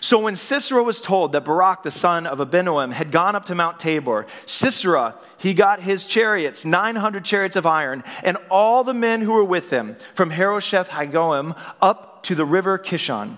So 0.00 0.18
when 0.18 0.36
Sisera 0.36 0.82
was 0.82 1.00
told 1.00 1.32
that 1.32 1.44
Barak, 1.44 1.82
the 1.82 1.90
son 1.90 2.26
of 2.26 2.38
Abinoam, 2.38 2.92
had 2.92 3.10
gone 3.10 3.36
up 3.36 3.46
to 3.46 3.54
Mount 3.54 3.78
Tabor, 3.78 4.26
Sisera, 4.46 5.14
he 5.38 5.54
got 5.54 5.80
his 5.80 6.06
chariots, 6.06 6.64
900 6.64 7.24
chariots 7.24 7.56
of 7.56 7.66
iron, 7.66 8.02
and 8.22 8.36
all 8.50 8.84
the 8.84 8.94
men 8.94 9.20
who 9.20 9.32
were 9.32 9.44
with 9.44 9.70
him, 9.70 9.96
from 10.14 10.30
Harosheth 10.30 10.88
Hagoim 10.88 11.56
up 11.80 12.22
to 12.24 12.34
the 12.34 12.44
river 12.44 12.78
Kishon. 12.78 13.36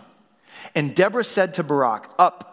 And 0.74 0.94
Deborah 0.94 1.24
said 1.24 1.54
to 1.54 1.62
Barak, 1.62 2.10
Up, 2.18 2.47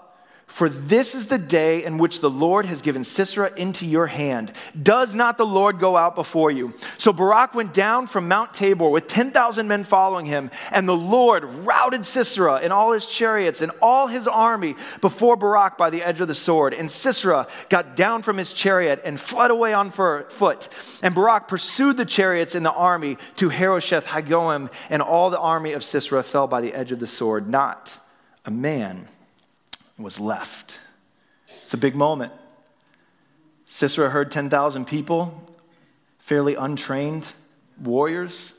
for 0.55 0.69
this 0.69 1.15
is 1.15 1.27
the 1.27 1.37
day 1.37 1.83
in 1.83 1.97
which 1.97 2.21
the 2.21 2.29
Lord 2.29 2.63
has 2.63 2.81
given 2.81 3.03
Sisera 3.03 3.51
into 3.57 3.85
your 3.85 4.07
hand. 4.07 4.53
Does 4.81 5.13
not 5.13 5.37
the 5.37 5.45
Lord 5.45 5.81
go 5.81 5.97
out 5.97 6.15
before 6.15 6.49
you? 6.49 6.73
So 6.97 7.11
Barak 7.11 7.53
went 7.53 7.73
down 7.73 8.07
from 8.07 8.29
Mount 8.29 8.53
Tabor 8.53 8.89
with 8.89 9.07
10,000 9.07 9.67
men 9.67 9.83
following 9.83 10.25
him, 10.25 10.49
and 10.71 10.87
the 10.87 10.95
Lord 10.95 11.43
routed 11.43 12.05
Sisera 12.05 12.61
and 12.63 12.71
all 12.71 12.93
his 12.93 13.05
chariots 13.05 13.61
and 13.61 13.69
all 13.81 14.07
his 14.07 14.29
army 14.29 14.75
before 15.01 15.35
Barak 15.35 15.77
by 15.77 15.89
the 15.89 16.01
edge 16.01 16.21
of 16.21 16.29
the 16.29 16.33
sword. 16.33 16.73
And 16.73 16.89
Sisera 16.89 17.47
got 17.67 17.97
down 17.97 18.21
from 18.21 18.37
his 18.37 18.53
chariot 18.53 19.01
and 19.03 19.19
fled 19.19 19.51
away 19.51 19.73
on 19.73 19.91
foot. 19.91 20.69
And 21.03 21.13
Barak 21.13 21.49
pursued 21.49 21.97
the 21.97 22.05
chariots 22.05 22.55
and 22.55 22.65
the 22.65 22.71
army 22.71 23.17
to 23.35 23.49
Harosheth 23.49 24.05
Hagoim, 24.05 24.71
and 24.89 25.01
all 25.01 25.29
the 25.29 25.37
army 25.37 25.73
of 25.73 25.83
Sisera 25.83 26.23
fell 26.23 26.47
by 26.47 26.61
the 26.61 26.73
edge 26.73 26.93
of 26.93 27.01
the 27.01 27.07
sword. 27.07 27.49
Not 27.49 27.99
a 28.45 28.51
man 28.51 29.09
was 29.97 30.19
left. 30.19 30.79
It's 31.63 31.73
a 31.73 31.77
big 31.77 31.95
moment. 31.95 32.33
Sisera 33.65 34.09
heard 34.09 34.31
10,000 34.31 34.85
people, 34.85 35.43
fairly 36.19 36.55
untrained 36.55 37.33
warriors, 37.81 38.53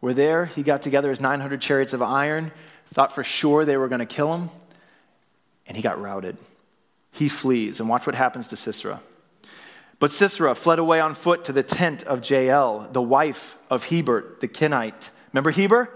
were 0.00 0.14
there. 0.14 0.46
He 0.46 0.62
got 0.62 0.82
together 0.82 1.10
his 1.10 1.20
900 1.20 1.60
chariots 1.60 1.92
of 1.92 2.02
iron, 2.02 2.52
thought 2.86 3.12
for 3.12 3.24
sure 3.24 3.64
they 3.64 3.76
were 3.76 3.88
going 3.88 4.00
to 4.00 4.06
kill 4.06 4.34
him, 4.34 4.50
and 5.66 5.76
he 5.76 5.82
got 5.82 6.00
routed. 6.00 6.36
He 7.12 7.28
flees, 7.28 7.80
and 7.80 7.88
watch 7.88 8.06
what 8.06 8.14
happens 8.14 8.48
to 8.48 8.56
Sisera. 8.56 9.00
But 9.98 10.10
Sisera 10.10 10.54
fled 10.54 10.78
away 10.78 11.00
on 11.00 11.14
foot 11.14 11.44
to 11.44 11.52
the 11.52 11.62
tent 11.62 12.02
of 12.02 12.28
Jael, 12.28 12.88
the 12.92 13.00
wife 13.00 13.56
of 13.70 13.84
Heber 13.84 14.36
the 14.40 14.48
Kenite. 14.48 15.10
Remember 15.32 15.50
Heber? 15.50 15.88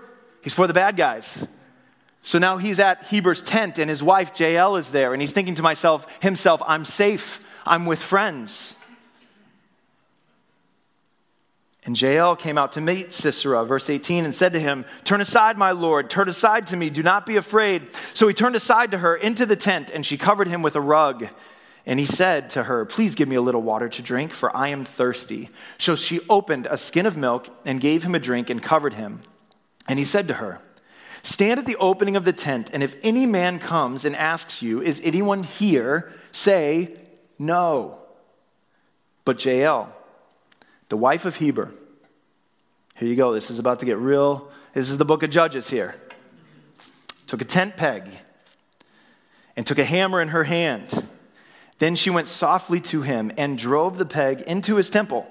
He's 0.42 0.54
for 0.54 0.68
the 0.68 0.72
bad 0.72 0.96
guys. 0.96 1.48
So 2.26 2.40
now 2.40 2.56
he's 2.56 2.80
at 2.80 3.04
Heber's 3.04 3.40
tent 3.40 3.78
and 3.78 3.88
his 3.88 4.02
wife 4.02 4.32
Jael 4.34 4.74
is 4.74 4.90
there 4.90 5.12
and 5.12 5.22
he's 5.22 5.30
thinking 5.30 5.54
to 5.54 5.62
myself 5.62 6.08
himself, 6.20 6.60
I'm 6.66 6.84
safe. 6.84 7.40
I'm 7.64 7.86
with 7.86 8.00
friends. 8.00 8.74
And 11.84 12.00
Jael 12.00 12.34
came 12.34 12.58
out 12.58 12.72
to 12.72 12.80
meet 12.80 13.12
Sisera, 13.12 13.64
verse 13.64 13.88
18, 13.88 14.24
and 14.24 14.34
said 14.34 14.54
to 14.54 14.58
him, 14.58 14.84
Turn 15.04 15.20
aside, 15.20 15.56
my 15.56 15.70
lord, 15.70 16.10
turn 16.10 16.28
aside 16.28 16.66
to 16.66 16.76
me, 16.76 16.90
do 16.90 17.04
not 17.04 17.26
be 17.26 17.36
afraid. 17.36 17.92
So 18.12 18.26
he 18.26 18.34
turned 18.34 18.56
aside 18.56 18.90
to 18.90 18.98
her 18.98 19.14
into 19.14 19.46
the 19.46 19.54
tent, 19.54 19.92
and 19.94 20.04
she 20.04 20.18
covered 20.18 20.48
him 20.48 20.62
with 20.62 20.74
a 20.74 20.80
rug. 20.80 21.28
And 21.86 22.00
he 22.00 22.06
said 22.06 22.50
to 22.50 22.64
her, 22.64 22.84
Please 22.86 23.14
give 23.14 23.28
me 23.28 23.36
a 23.36 23.40
little 23.40 23.62
water 23.62 23.88
to 23.88 24.02
drink, 24.02 24.32
for 24.32 24.54
I 24.54 24.68
am 24.68 24.84
thirsty. 24.84 25.48
So 25.78 25.94
she 25.94 26.18
opened 26.28 26.66
a 26.66 26.76
skin 26.76 27.06
of 27.06 27.16
milk 27.16 27.48
and 27.64 27.80
gave 27.80 28.02
him 28.02 28.16
a 28.16 28.18
drink 28.18 28.50
and 28.50 28.60
covered 28.60 28.94
him. 28.94 29.22
And 29.86 30.00
he 30.00 30.04
said 30.04 30.26
to 30.26 30.34
her, 30.34 30.60
Stand 31.26 31.58
at 31.58 31.66
the 31.66 31.74
opening 31.76 32.14
of 32.14 32.24
the 32.24 32.32
tent, 32.32 32.70
and 32.72 32.84
if 32.84 32.94
any 33.02 33.26
man 33.26 33.58
comes 33.58 34.04
and 34.04 34.14
asks 34.14 34.62
you, 34.62 34.80
Is 34.80 35.00
anyone 35.02 35.42
here? 35.42 36.12
say, 36.30 36.96
No. 37.36 37.98
But 39.24 39.44
Jael, 39.44 39.92
the 40.88 40.96
wife 40.96 41.24
of 41.24 41.34
Heber, 41.34 41.72
here 42.94 43.08
you 43.08 43.16
go. 43.16 43.32
This 43.32 43.50
is 43.50 43.58
about 43.58 43.80
to 43.80 43.84
get 43.84 43.98
real. 43.98 44.48
This 44.72 44.88
is 44.88 44.98
the 44.98 45.04
book 45.04 45.24
of 45.24 45.30
Judges 45.30 45.68
here. 45.68 45.96
Took 47.26 47.42
a 47.42 47.44
tent 47.44 47.76
peg 47.76 48.08
and 49.56 49.66
took 49.66 49.78
a 49.78 49.84
hammer 49.84 50.20
in 50.20 50.28
her 50.28 50.44
hand. 50.44 51.08
Then 51.80 51.96
she 51.96 52.08
went 52.08 52.28
softly 52.28 52.80
to 52.82 53.02
him 53.02 53.32
and 53.36 53.58
drove 53.58 53.98
the 53.98 54.06
peg 54.06 54.42
into 54.42 54.76
his 54.76 54.90
temple 54.90 55.26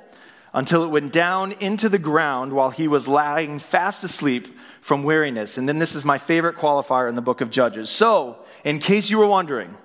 until 0.56 0.86
it 0.86 0.88
went 0.88 1.12
down 1.12 1.52
into 1.52 1.90
the 1.90 2.00
ground 2.00 2.54
while 2.54 2.70
he 2.70 2.88
was 2.88 3.10
lying 3.10 3.60
fast 3.60 4.06
asleep 4.06 4.58
from 4.80 5.04
weariness. 5.04 5.58
And 5.58 5.68
then 5.68 5.80
this 5.80 5.96
is 5.96 6.06
my 6.06 6.18
favorite 6.18 6.56
qualifier 6.56 7.10
in 7.10 7.16
the 7.16 7.22
book 7.22 7.42
of 7.42 7.52
Judges. 7.52 7.90
So, 7.90 8.38
in 8.64 8.80
case 8.80 9.10
you 9.10 9.18
were 9.18 9.28
wondering, 9.28 9.76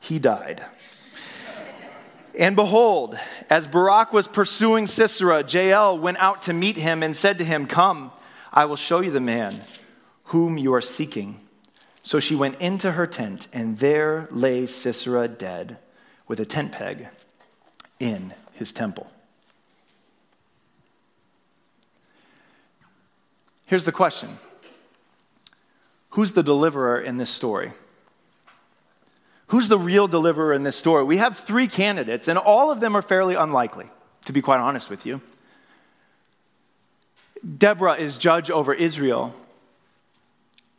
he 0.00 0.18
died. 0.18 0.64
And 2.38 2.56
behold, 2.56 3.18
as 3.50 3.68
Barak 3.68 4.14
was 4.14 4.26
pursuing 4.26 4.86
Sisera, 4.86 5.44
Jael 5.46 5.98
went 5.98 6.16
out 6.16 6.42
to 6.42 6.54
meet 6.54 6.78
him 6.78 7.02
and 7.02 7.14
said 7.14 7.36
to 7.38 7.44
him, 7.44 7.66
Come, 7.66 8.10
I 8.50 8.64
will 8.64 8.76
show 8.76 9.00
you 9.00 9.10
the 9.10 9.20
man 9.20 9.54
whom 10.24 10.56
you 10.56 10.72
are 10.72 10.80
seeking. 10.80 11.38
So 12.02 12.18
she 12.18 12.34
went 12.34 12.58
into 12.60 12.92
her 12.92 13.06
tent, 13.06 13.46
and 13.52 13.76
there 13.76 14.26
lay 14.30 14.66
Sisera 14.66 15.28
dead 15.28 15.78
with 16.26 16.40
a 16.40 16.46
tent 16.46 16.72
peg 16.72 17.08
in 18.00 18.32
his 18.52 18.72
temple. 18.72 19.10
Here's 23.66 23.84
the 23.84 23.92
question 23.92 24.38
Who's 26.10 26.32
the 26.32 26.42
deliverer 26.42 27.00
in 27.00 27.16
this 27.16 27.30
story? 27.30 27.72
Who's 29.48 29.68
the 29.68 29.78
real 29.78 30.08
deliverer 30.08 30.52
in 30.52 30.62
this 30.62 30.76
story? 30.76 31.04
We 31.04 31.18
have 31.18 31.36
three 31.36 31.68
candidates, 31.68 32.28
and 32.28 32.38
all 32.38 32.70
of 32.70 32.80
them 32.80 32.96
are 32.96 33.02
fairly 33.02 33.34
unlikely, 33.34 33.86
to 34.24 34.32
be 34.32 34.40
quite 34.40 34.58
honest 34.58 34.88
with 34.88 35.04
you. 35.06 35.20
Deborah 37.58 37.94
is 37.94 38.16
judge 38.16 38.50
over 38.50 38.72
Israel, 38.72 39.34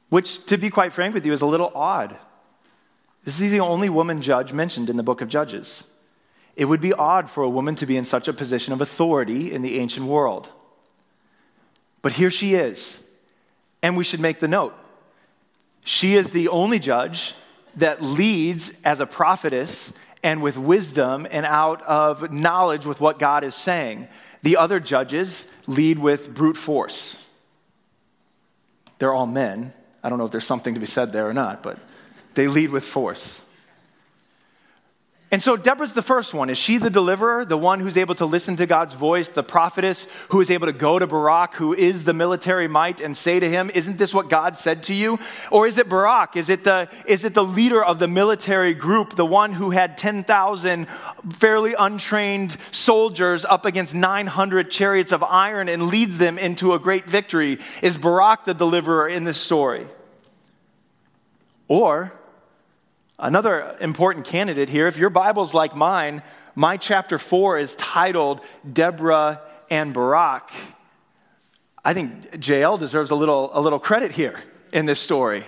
which, 0.10 0.46
to 0.48 0.58
be 0.58 0.70
quite 0.70 0.94
frank 0.94 1.14
with 1.14 1.26
you, 1.26 1.32
is 1.32 1.44
a 1.44 1.46
little 1.46 1.72
odd. 1.76 2.18
This 3.24 3.40
is 3.40 3.52
the 3.52 3.60
only 3.60 3.88
woman 3.90 4.22
judge 4.22 4.52
mentioned 4.52 4.90
in 4.90 4.98
the 4.98 5.04
book 5.04 5.22
of 5.22 5.30
Judges. 5.30 5.84
It 6.56 6.66
would 6.66 6.82
be 6.82 6.94
odd 6.94 7.30
for 7.30 7.44
a 7.44 7.50
woman 7.50 7.76
to 7.76 7.86
be 7.86 7.98
in 7.98 8.06
such 8.06 8.28
a 8.28 8.34
position 8.34 8.74
of 8.74 8.82
authority 8.82 9.52
in 9.52 9.62
the 9.62 9.80
ancient 9.80 10.08
world. 10.08 10.50
But 12.06 12.12
here 12.12 12.30
she 12.30 12.54
is. 12.54 13.02
And 13.82 13.98
we 13.98 14.04
should 14.04 14.20
make 14.20 14.38
the 14.38 14.48
note 14.48 14.76
she 15.86 16.14
is 16.14 16.30
the 16.30 16.50
only 16.50 16.78
judge 16.78 17.34
that 17.78 18.00
leads 18.00 18.72
as 18.84 19.00
a 19.00 19.08
prophetess 19.08 19.92
and 20.22 20.44
with 20.44 20.56
wisdom 20.56 21.26
and 21.32 21.48
out 21.48 21.82
of 21.82 22.32
knowledge 22.32 22.86
with 22.86 23.02
what 23.02 23.18
God 23.18 23.44
is 23.44 23.56
saying. 23.56 24.08
The 24.44 24.58
other 24.58 24.80
judges 24.80 25.48
lead 25.66 25.98
with 25.98 26.32
brute 26.32 26.58
force. 26.58 27.18
They're 29.00 29.14
all 29.14 29.26
men. 29.26 29.74
I 30.04 30.10
don't 30.10 30.20
know 30.20 30.26
if 30.26 30.32
there's 30.32 30.46
something 30.46 30.76
to 30.76 30.80
be 30.80 30.86
said 30.86 31.12
there 31.12 31.28
or 31.28 31.34
not, 31.34 31.64
but 31.64 31.80
they 32.36 32.48
lead 32.48 32.70
with 32.70 32.86
force. 32.86 33.42
And 35.32 35.42
so 35.42 35.58
Deborah's 35.58 35.94
the 35.94 36.04
first 36.04 36.36
one. 36.36 36.52
Is 36.52 36.58
she 36.58 36.78
the 36.78 36.92
deliverer, 36.92 37.46
the 37.46 37.58
one 37.58 37.80
who's 37.80 37.98
able 37.98 38.14
to 38.16 38.28
listen 38.28 38.58
to 38.58 38.68
God's 38.68 38.94
voice, 38.94 39.28
the 39.28 39.42
prophetess 39.42 40.08
who 40.30 40.40
is 40.40 40.52
able 40.52 40.68
to 40.68 40.74
go 40.74 41.00
to 41.00 41.08
Barak, 41.08 41.56
who 41.56 41.74
is 41.74 42.04
the 42.04 42.14
military 42.14 42.68
might, 42.68 43.02
and 43.02 43.18
say 43.18 43.40
to 43.40 43.50
him, 43.50 43.72
Isn't 43.74 43.98
this 43.98 44.14
what 44.14 44.30
God 44.30 44.56
said 44.56 44.84
to 44.84 44.94
you? 44.94 45.18
Or 45.50 45.66
is 45.66 45.80
it 45.80 45.90
Barak? 45.90 46.38
Is 46.38 46.50
it 46.50 46.64
the, 46.64 46.90
is 47.08 47.24
it 47.24 47.34
the 47.34 47.44
leader 47.44 47.84
of 47.84 47.98
the 47.98 48.08
military 48.08 48.76
group, 48.76 49.16
the 49.16 49.26
one 49.26 49.54
who 49.54 49.72
had 49.72 49.98
10,000 49.98 50.88
fairly 51.34 51.74
untrained 51.78 52.56
soldiers 52.70 53.46
up 53.46 53.66
against 53.66 53.96
900 53.96 54.70
chariots 54.70 55.12
of 55.12 55.24
iron 55.24 55.70
and 55.70 55.88
leads 55.88 56.20
them 56.20 56.38
into 56.38 56.74
a 56.74 56.80
great 56.80 57.10
victory? 57.10 57.58
Is 57.82 57.98
Barak 57.98 58.46
the 58.46 58.54
deliverer 58.54 59.10
in 59.10 59.24
this 59.24 59.42
story? 59.42 59.88
Or 61.68 62.14
Another 63.18 63.78
important 63.80 64.26
candidate 64.26 64.68
here, 64.68 64.88
if 64.88 64.98
your 64.98 65.10
Bible's 65.10 65.54
like 65.54 65.76
mine, 65.76 66.22
my 66.54 66.76
chapter 66.76 67.18
4 67.18 67.58
is 67.58 67.76
titled 67.76 68.42
Deborah 68.72 69.42
and 69.70 69.94
Barak. 69.94 70.50
I 71.84 71.94
think 71.94 72.46
Jael 72.46 72.78
deserves 72.78 73.12
a 73.12 73.16
little, 73.16 73.52
a 73.54 73.62
little 73.62 73.80
credit 73.80 74.12
here 74.12 74.40
in 74.74 74.86
this 74.86 75.00
story. 75.00 75.46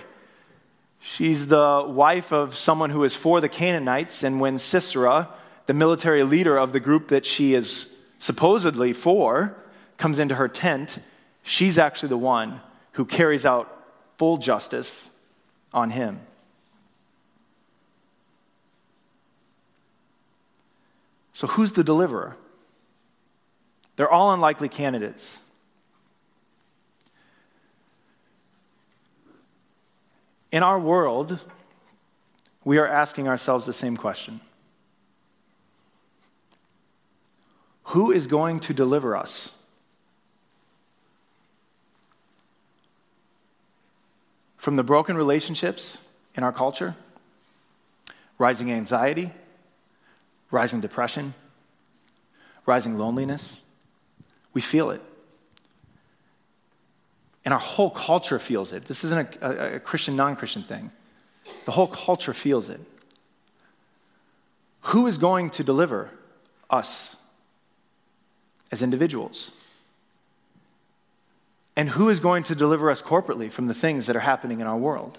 She's 1.00 1.46
the 1.46 1.84
wife 1.86 2.32
of 2.32 2.56
someone 2.56 2.90
who 2.90 3.04
is 3.04 3.14
for 3.14 3.40
the 3.40 3.48
Canaanites, 3.48 4.22
and 4.22 4.40
when 4.40 4.58
Sisera, 4.58 5.28
the 5.66 5.74
military 5.74 6.22
leader 6.22 6.56
of 6.56 6.72
the 6.72 6.80
group 6.80 7.08
that 7.08 7.26
she 7.26 7.54
is 7.54 7.94
supposedly 8.18 8.92
for, 8.92 9.56
comes 9.98 10.18
into 10.18 10.36
her 10.36 10.48
tent, 10.48 11.00
she's 11.42 11.76
actually 11.76 12.08
the 12.08 12.16
one 12.16 12.60
who 12.92 13.04
carries 13.04 13.44
out 13.44 13.84
full 14.16 14.38
justice 14.38 15.08
on 15.74 15.90
him. 15.90 16.20
So, 21.38 21.46
who's 21.46 21.70
the 21.70 21.84
deliverer? 21.84 22.36
They're 23.94 24.10
all 24.10 24.32
unlikely 24.32 24.68
candidates. 24.68 25.40
In 30.50 30.64
our 30.64 30.80
world, 30.80 31.38
we 32.64 32.76
are 32.78 32.88
asking 32.88 33.28
ourselves 33.28 33.66
the 33.66 33.72
same 33.72 33.96
question 33.96 34.40
Who 37.84 38.10
is 38.10 38.26
going 38.26 38.58
to 38.58 38.74
deliver 38.74 39.16
us? 39.16 39.52
From 44.56 44.74
the 44.74 44.82
broken 44.82 45.16
relationships 45.16 45.98
in 46.34 46.42
our 46.42 46.52
culture, 46.52 46.96
rising 48.38 48.72
anxiety, 48.72 49.30
rising 50.50 50.80
depression, 50.80 51.34
rising 52.66 52.98
loneliness. 52.98 53.60
We 54.52 54.60
feel 54.60 54.90
it. 54.90 55.02
And 57.44 57.54
our 57.54 57.60
whole 57.60 57.90
culture 57.90 58.38
feels 58.38 58.72
it. 58.72 58.84
This 58.84 59.04
isn't 59.04 59.36
a, 59.40 59.46
a, 59.46 59.76
a 59.76 59.80
Christian, 59.80 60.16
non 60.16 60.36
Christian 60.36 60.62
thing. 60.62 60.90
The 61.64 61.72
whole 61.72 61.86
culture 61.86 62.34
feels 62.34 62.68
it. 62.68 62.80
Who 64.82 65.06
is 65.06 65.18
going 65.18 65.50
to 65.50 65.64
deliver 65.64 66.10
us 66.70 67.16
as 68.70 68.82
individuals? 68.82 69.52
And 71.76 71.90
who 71.90 72.08
is 72.08 72.20
going 72.20 72.42
to 72.44 72.54
deliver 72.54 72.90
us 72.90 73.00
corporately 73.00 73.50
from 73.50 73.66
the 73.66 73.74
things 73.74 74.06
that 74.06 74.16
are 74.16 74.20
happening 74.20 74.60
in 74.60 74.66
our 74.66 74.76
world? 74.76 75.18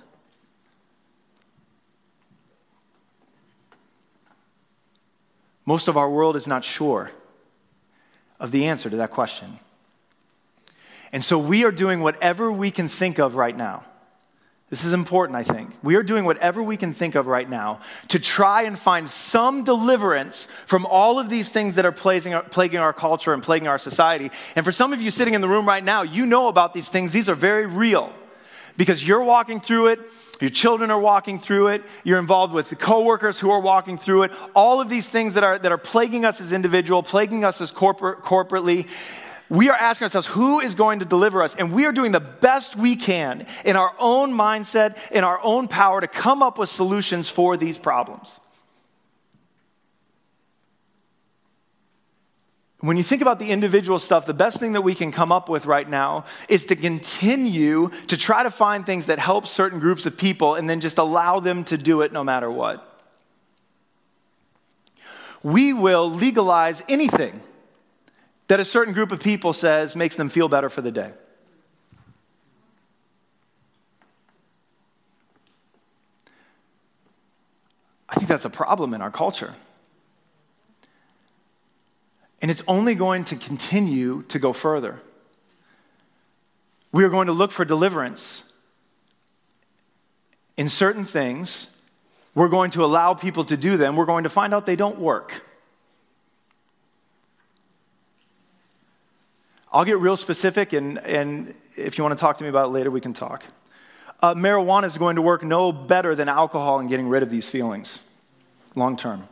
Most 5.70 5.88
of 5.88 5.98
our 5.98 6.10
world 6.10 6.36
is 6.36 6.48
not 6.48 6.66
sure 6.66 7.12
of 8.40 8.50
the 8.50 8.66
answer 8.66 8.90
to 8.90 8.96
that 8.96 9.12
question. 9.12 9.60
And 11.14 11.24
so 11.24 11.38
we 11.38 11.64
are 11.64 11.72
doing 11.72 12.00
whatever 12.00 12.52
we 12.52 12.72
can 12.72 12.88
think 12.88 13.20
of 13.20 13.36
right 13.36 13.56
now. 13.56 13.84
This 14.72 14.84
is 14.84 14.94
important, 14.94 15.36
I 15.36 15.44
think. 15.44 15.70
We 15.84 15.94
are 15.94 16.02
doing 16.02 16.26
whatever 16.26 16.64
we 16.64 16.76
can 16.76 16.92
think 16.96 17.14
of 17.14 17.28
right 17.28 17.48
now 17.48 17.82
to 18.08 18.18
try 18.18 18.64
and 18.64 18.80
find 18.80 19.08
some 19.08 19.64
deliverance 19.64 20.48
from 20.66 20.88
all 20.88 21.20
of 21.20 21.30
these 21.30 21.50
things 21.50 21.76
that 21.76 21.86
are 21.86 21.92
plaguing 21.92 22.34
our 22.80 22.94
culture 22.94 23.32
and 23.32 23.44
plaguing 23.44 23.68
our 23.68 23.78
society. 23.78 24.32
And 24.56 24.66
for 24.66 24.72
some 24.72 24.92
of 24.92 25.04
you 25.04 25.12
sitting 25.12 25.36
in 25.36 25.42
the 25.42 25.48
room 25.48 25.68
right 25.68 25.84
now, 25.84 26.02
you 26.02 26.26
know 26.26 26.48
about 26.48 26.74
these 26.74 26.90
things. 26.90 27.12
These 27.12 27.30
are 27.30 27.36
very 27.36 27.68
real 27.68 28.12
because 28.80 29.06
you're 29.06 29.22
walking 29.22 29.60
through 29.60 29.88
it, 29.88 30.00
your 30.40 30.50
children 30.50 30.90
are 30.90 31.00
walking 31.02 31.38
through 31.38 31.68
it, 31.68 31.84
you're 32.06 32.18
involved 32.18 32.54
with 32.54 32.70
the 32.70 32.78
coworkers 32.78 33.38
who 33.38 33.52
are 33.52 33.60
walking 33.60 33.98
through 33.98 34.24
it, 34.24 34.32
all 34.56 34.80
of 34.80 34.88
these 34.88 35.10
things 35.10 35.34
that 35.34 35.44
are, 35.44 35.60
that 35.60 35.74
are 35.74 35.78
plaguing 35.78 36.24
us 36.24 36.40
as 36.40 36.54
individual, 36.54 37.04
plaguing 37.04 37.44
us 37.44 37.60
as 37.60 37.72
corporate, 37.72 38.20
corporately. 38.20 38.88
We 39.50 39.68
are 39.68 39.76
asking 39.76 40.06
ourselves, 40.06 40.28
who 40.28 40.62
is 40.62 40.76
going 40.76 41.00
to 41.00 41.06
deliver 41.06 41.44
us? 41.44 41.56
And 41.56 41.74
we 41.74 41.88
are 41.88 41.92
doing 41.92 42.14
the 42.14 42.22
best 42.22 42.78
we 42.78 42.96
can 42.96 43.48
in 43.66 43.76
our 43.76 43.94
own 44.00 44.32
mindset, 44.32 45.12
in 45.12 45.26
our 45.26 45.42
own 45.44 45.68
power 45.68 46.00
to 46.00 46.08
come 46.08 46.42
up 46.42 46.58
with 46.58 46.70
solutions 46.70 47.28
for 47.28 47.58
these 47.58 47.78
problems. 47.78 48.40
When 52.82 52.96
you 52.96 53.04
think 53.04 53.22
about 53.22 53.40
the 53.40 53.52
individual 53.52 54.00
stuff, 54.00 54.26
the 54.26 54.34
best 54.34 54.58
thing 54.58 54.72
that 54.72 54.82
we 54.82 54.96
can 54.96 55.12
come 55.12 55.34
up 55.34 55.50
with 55.50 55.66
right 55.66 55.88
now 55.88 56.24
is 56.48 56.66
to 56.68 56.78
continue 56.78 57.90
to 58.08 58.16
try 58.16 58.44
to 58.44 58.50
find 58.50 58.86
things 58.86 59.08
that 59.08 59.20
help 59.20 59.46
certain 59.46 59.80
groups 59.80 60.06
of 60.06 60.16
people 60.16 60.56
and 60.56 60.70
then 60.70 60.80
just 60.80 60.98
allow 60.98 61.42
them 61.42 61.66
to 61.66 61.78
do 61.78 62.02
it 62.02 62.14
no 62.14 62.24
matter 62.24 62.50
what. 62.50 62.86
We 65.44 65.74
will 65.74 66.10
legalize 66.10 66.82
anything 66.88 67.42
that 68.48 68.62
a 68.62 68.66
certain 68.66 68.94
group 68.94 69.12
of 69.12 69.22
people 69.22 69.52
says 69.52 69.96
makes 69.96 70.16
them 70.16 70.30
feel 70.30 70.48
better 70.48 70.70
for 70.70 70.82
the 70.82 70.92
day. 70.92 71.12
I 78.08 78.16
think 78.16 78.28
that's 78.28 78.46
a 78.46 78.50
problem 78.50 78.94
in 78.94 79.02
our 79.02 79.12
culture. 79.12 79.54
And 82.50 82.58
it's 82.58 82.68
only 82.68 82.96
going 82.96 83.26
to 83.26 83.36
continue 83.36 84.24
to 84.24 84.40
go 84.40 84.54
further. 84.54 85.00
We 86.92 87.04
are 87.04 87.10
going 87.10 87.28
to 87.28 87.32
look 87.32 87.52
for 87.52 87.64
deliverance 87.64 88.44
in 90.58 90.68
certain 90.68 91.06
things. 91.06 91.70
We're 92.34 92.48
going 92.48 92.72
to 92.72 92.84
allow 92.84 93.14
people 93.14 93.44
to 93.44 93.56
do 93.56 93.78
them. 93.78 93.96
We're 93.96 94.08
going 94.08 94.24
to 94.24 94.32
find 94.32 94.52
out 94.52 94.66
they 94.66 94.76
don't 94.76 94.98
work. 94.98 95.44
I'll 99.72 99.86
get 99.86 100.00
real 100.00 100.18
specific, 100.18 100.74
and, 100.74 100.98
and 100.98 101.54
if 101.78 102.00
you 102.00 102.04
want 102.04 102.18
to 102.18 102.20
talk 102.20 102.40
to 102.40 102.44
me 102.44 102.50
about 102.50 102.66
it 102.66 102.70
later, 102.70 102.90
we 102.90 103.00
can 103.00 103.14
talk. 103.14 103.44
Uh, 104.24 104.34
marijuana 104.34 104.86
is 104.86 104.98
going 104.98 105.18
to 105.18 105.22
work 105.22 105.44
no 105.44 105.72
better 105.72 106.16
than 106.16 106.28
alcohol 106.28 106.80
in 106.80 106.88
getting 106.88 107.10
rid 107.10 107.22
of 107.22 107.30
these 107.30 107.48
feelings 107.48 108.02
long 108.76 108.98
term. 108.98 109.28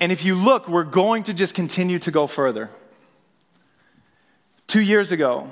And 0.00 0.12
if 0.12 0.24
you 0.24 0.34
look, 0.34 0.68
we're 0.68 0.84
going 0.84 1.24
to 1.24 1.34
just 1.34 1.54
continue 1.54 1.98
to 2.00 2.10
go 2.10 2.26
further. 2.26 2.70
Two 4.66 4.82
years 4.82 5.12
ago, 5.12 5.50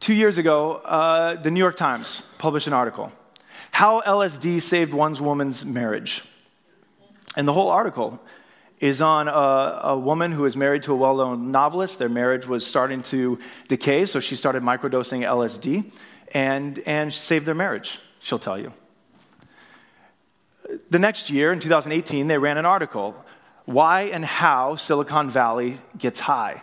two 0.00 0.14
years 0.14 0.38
ago, 0.38 0.74
uh, 0.74 1.36
the 1.36 1.50
New 1.50 1.60
York 1.60 1.76
Times 1.76 2.26
published 2.38 2.66
an 2.66 2.72
article 2.72 3.12
How 3.70 4.00
LSD 4.00 4.60
Saved 4.60 4.92
One's 4.92 5.20
Woman's 5.20 5.64
Marriage. 5.64 6.22
And 7.36 7.48
the 7.48 7.52
whole 7.52 7.70
article 7.70 8.20
is 8.80 9.00
on 9.00 9.28
a, 9.28 9.80
a 9.84 9.98
woman 9.98 10.32
who 10.32 10.44
is 10.44 10.56
married 10.56 10.82
to 10.82 10.92
a 10.92 10.96
well 10.96 11.16
known 11.16 11.52
novelist. 11.52 11.98
Their 11.98 12.08
marriage 12.08 12.46
was 12.46 12.66
starting 12.66 13.02
to 13.04 13.38
decay, 13.68 14.06
so 14.06 14.20
she 14.20 14.36
started 14.36 14.62
microdosing 14.62 15.20
LSD 15.20 15.90
and, 16.34 16.78
and 16.80 17.12
saved 17.12 17.46
their 17.46 17.54
marriage, 17.54 18.00
she'll 18.18 18.38
tell 18.38 18.58
you. 18.58 18.72
The 20.90 20.98
next 20.98 21.30
year, 21.30 21.52
in 21.52 21.60
2018, 21.60 22.26
they 22.26 22.38
ran 22.38 22.58
an 22.58 22.66
article 22.66 23.14
Why 23.64 24.02
and 24.02 24.24
How 24.24 24.76
Silicon 24.76 25.28
Valley 25.28 25.78
Gets 25.98 26.20
High. 26.20 26.62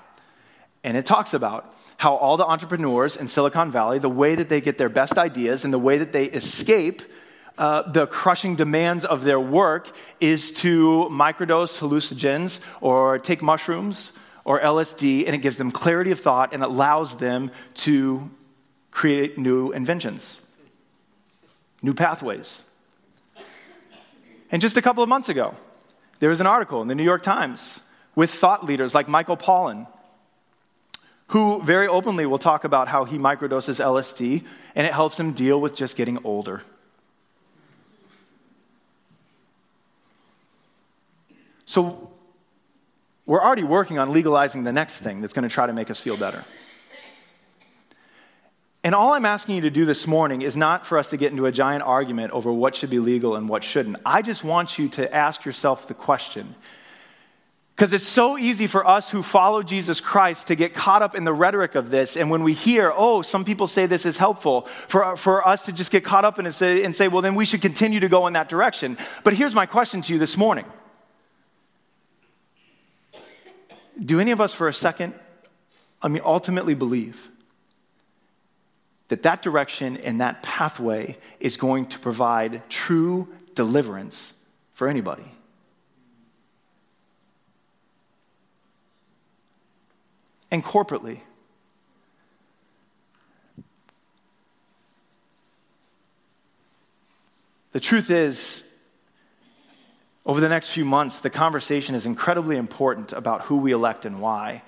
And 0.83 0.95
it 0.95 1.05
talks 1.05 1.33
about 1.33 1.73
how 1.97 2.15
all 2.15 2.37
the 2.37 2.45
entrepreneurs 2.45 3.15
in 3.15 3.27
Silicon 3.27 3.71
Valley, 3.71 3.99
the 3.99 4.09
way 4.09 4.35
that 4.35 4.49
they 4.49 4.61
get 4.61 4.77
their 4.77 4.89
best 4.89 5.17
ideas 5.17 5.65
and 5.65 5.73
the 5.73 5.79
way 5.79 5.97
that 5.97 6.13
they 6.13 6.25
escape 6.25 7.01
uh, 7.57 7.81
the 7.91 8.07
crushing 8.07 8.55
demands 8.55 9.03
of 9.03 9.25
their 9.25 9.39
work 9.39 9.91
is 10.21 10.53
to 10.53 11.09
microdose 11.11 11.77
hallucinogens 11.77 12.61
or 12.79 13.19
take 13.19 13.41
mushrooms 13.41 14.13
or 14.45 14.61
LSD, 14.61 15.25
and 15.25 15.35
it 15.35 15.39
gives 15.39 15.57
them 15.57 15.69
clarity 15.69 16.11
of 16.11 16.19
thought 16.21 16.53
and 16.53 16.63
allows 16.63 17.17
them 17.17 17.51
to 17.73 18.31
create 18.91 19.37
new 19.37 19.71
inventions, 19.73 20.37
new 21.83 21.93
pathways. 21.93 22.63
And 24.51 24.61
just 24.61 24.77
a 24.77 24.81
couple 24.81 25.03
of 25.03 25.09
months 25.09 25.29
ago, 25.29 25.55
there 26.19 26.29
was 26.29 26.41
an 26.41 26.47
article 26.47 26.81
in 26.81 26.87
the 26.87 26.95
New 26.95 27.03
York 27.03 27.23
Times 27.23 27.81
with 28.15 28.31
thought 28.31 28.65
leaders 28.65 28.95
like 28.95 29.07
Michael 29.07 29.37
Pollan, 29.37 29.87
who 31.27 31.61
very 31.63 31.87
openly 31.87 32.25
will 32.25 32.39
talk 32.39 32.63
about 32.63 32.87
how 32.87 33.05
he 33.05 33.17
microdoses 33.17 33.79
LSD 33.79 34.43
and 34.75 34.87
it 34.87 34.93
helps 34.93 35.19
him 35.19 35.33
deal 35.33 35.61
with 35.61 35.75
just 35.75 35.95
getting 35.95 36.17
older. 36.23 36.63
So 41.65 42.09
we're 43.27 43.43
already 43.43 43.63
working 43.63 43.99
on 43.99 44.11
legalizing 44.11 44.63
the 44.63 44.73
next 44.73 45.01
thing 45.01 45.21
that's 45.21 45.33
going 45.33 45.47
to 45.47 45.53
try 45.53 45.67
to 45.67 45.73
make 45.73 45.91
us 45.91 45.99
feel 45.99 46.17
better. 46.17 46.43
And 48.83 48.95
all 48.95 49.13
I'm 49.13 49.25
asking 49.25 49.55
you 49.55 49.61
to 49.61 49.69
do 49.69 49.85
this 49.85 50.07
morning 50.07 50.41
is 50.41 50.55
not 50.55 50.85
for 50.85 50.97
us 50.97 51.09
to 51.09 51.17
get 51.17 51.31
into 51.31 51.45
a 51.45 51.51
giant 51.51 51.83
argument 51.83 52.31
over 52.31 52.51
what 52.51 52.75
should 52.75 52.89
be 52.89 52.99
legal 52.99 53.35
and 53.35 53.49
what 53.49 53.63
shouldn't. 53.63 53.97
I 54.05 54.21
just 54.21 54.43
want 54.43 54.79
you 54.79 54.87
to 54.89 55.13
ask 55.13 55.43
yourself 55.43 55.87
the 55.87 55.93
question. 55.93 56.55
Because 57.75 57.91
it's 57.93 58.07
so 58.07 58.37
easy 58.37 58.67
for 58.67 58.85
us 58.87 59.09
who 59.09 59.23
follow 59.23 59.63
Jesus 59.63 60.01
Christ 60.01 60.47
to 60.47 60.55
get 60.55 60.73
caught 60.73 61.01
up 61.01 61.15
in 61.15 61.23
the 61.23 61.33
rhetoric 61.33 61.75
of 61.75 61.89
this. 61.89 62.15
And 62.15 62.29
when 62.29 62.43
we 62.43 62.53
hear, 62.53 62.91
oh, 62.95 63.21
some 63.21 63.45
people 63.45 63.67
say 63.67 63.85
this 63.85 64.05
is 64.05 64.17
helpful, 64.17 64.63
for, 64.87 65.15
for 65.15 65.45
us 65.47 65.65
to 65.65 65.73
just 65.73 65.91
get 65.91 66.03
caught 66.03 66.25
up 66.25 66.39
in 66.39 66.45
it 66.45 66.49
and 66.49 66.55
say, 66.55 66.83
and 66.83 66.95
say, 66.95 67.07
well, 67.07 67.21
then 67.21 67.35
we 67.35 67.45
should 67.45 67.61
continue 67.61 68.01
to 68.01 68.09
go 68.09 68.27
in 68.27 68.33
that 68.33 68.49
direction. 68.49 68.97
But 69.23 69.33
here's 69.33 69.55
my 69.55 69.65
question 69.65 70.01
to 70.01 70.13
you 70.13 70.19
this 70.19 70.37
morning 70.37 70.65
do 74.03 74.21
any 74.21 74.31
of 74.31 74.39
us 74.39 74.53
for 74.53 74.69
a 74.69 74.73
second, 74.73 75.13
I 76.01 76.07
mean, 76.07 76.21
ultimately 76.23 76.73
believe 76.73 77.29
that 79.09 79.23
that 79.23 79.41
direction 79.41 79.97
and 79.97 80.21
that 80.21 80.41
pathway 80.41 81.17
is 81.39 81.57
going 81.57 81.87
to 81.87 81.99
provide 81.99 82.67
true 82.69 83.27
deliverance 83.53 84.33
for 84.71 84.87
anybody? 84.87 85.25
And 90.51 90.63
corporately, 90.63 91.19
the 97.71 97.79
truth 97.79 98.09
is, 98.09 98.63
over 100.25 100.39
the 100.39 100.49
next 100.49 100.71
few 100.71 100.85
months, 100.85 101.21
the 101.21 101.29
conversation 101.29 101.95
is 101.95 102.05
incredibly 102.05 102.57
important 102.57 103.13
about 103.13 103.43
who 103.43 103.57
we 103.57 103.71
elect 103.71 104.05
and 104.05 104.19
why. 104.21 104.63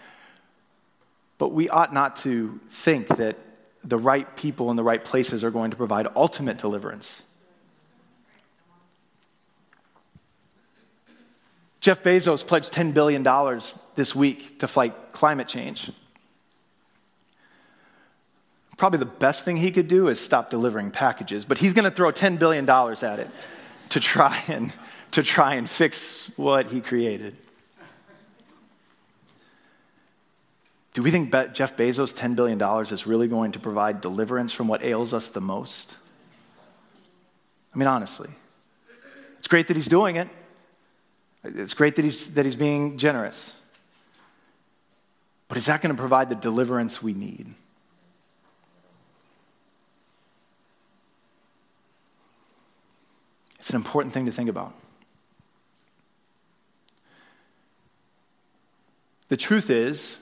But 1.38 1.50
we 1.50 1.70
ought 1.70 1.94
not 1.94 2.16
to 2.18 2.60
think 2.70 3.08
that 3.08 3.38
the 3.84 3.98
right 3.98 4.36
people 4.36 4.70
in 4.70 4.78
the 4.78 4.84
right 4.84 5.04
places 5.04 5.44
are 5.44 5.52
going 5.52 5.72
to 5.72 5.78
provide 5.78 6.08
ultimate 6.16 6.58
deliverance. 6.58 7.24
Jeff 11.80 12.04
Bezos 12.04 12.46
pledged 12.46 12.72
$10 12.72 12.94
billion 12.94 13.24
this 13.96 14.16
week 14.16 14.60
to 14.60 14.68
fight 14.68 15.12
climate 15.12 15.48
change. 15.48 15.92
Probably 18.78 19.00
the 19.00 19.06
best 19.06 19.44
thing 19.44 19.58
he 19.58 19.72
could 19.72 19.88
do 19.88 20.08
is 20.08 20.20
stop 20.20 20.52
delivering 20.52 20.92
packages, 20.92 21.44
but 21.44 21.58
he's 21.58 21.74
going 21.74 21.86
to 21.86 21.92
throw 21.92 22.12
$10 22.12 22.38
billion 22.38 22.70
at 22.70 23.20
it 23.20 23.30
to 23.90 24.00
try 24.00 24.42
and 24.48 24.72
to 25.12 25.24
try 25.24 25.56
and 25.56 25.70
fix 25.70 26.32
what 26.38 26.68
he 26.68 26.82
created. 26.82 27.36
Do 30.94 31.04
we 31.04 31.12
think 31.12 31.32
Jeff 31.54 31.78
Bezos' 31.78 32.14
$10 32.14 32.36
billion 32.36 32.62
is 32.92 33.08
really 33.08 33.28
going 33.28 33.54
to 33.54 33.60
provide 33.60 34.02
deliverance 34.02 34.52
from 34.52 34.68
what 34.68 34.84
ails 34.84 35.14
us 35.14 35.30
the 35.30 35.40
most? 35.40 35.96
I 37.74 37.78
mean, 37.78 37.88
honestly. 37.88 38.30
It's 39.40 39.48
great 39.48 39.68
that 39.70 39.78
he's 39.78 39.88
doing 39.88 40.18
it. 40.18 40.28
It's 41.44 41.74
great 41.74 41.96
that 41.96 42.06
he's, 42.06 42.34
that 42.34 42.46
he's 42.46 42.58
being 42.58 42.98
generous. 42.98 43.56
But 45.48 45.58
is 45.58 45.66
that 45.66 45.82
going 45.82 45.96
to 45.96 46.00
provide 46.00 46.30
the 46.30 46.36
deliverance 46.36 47.02
we 47.02 47.14
need? 47.14 47.54
It's 53.60 53.70
an 53.70 53.76
important 53.76 54.14
thing 54.14 54.26
to 54.26 54.32
think 54.32 54.50
about. 54.50 54.74
The 59.30 59.38
truth 59.38 59.70
is, 59.70 60.20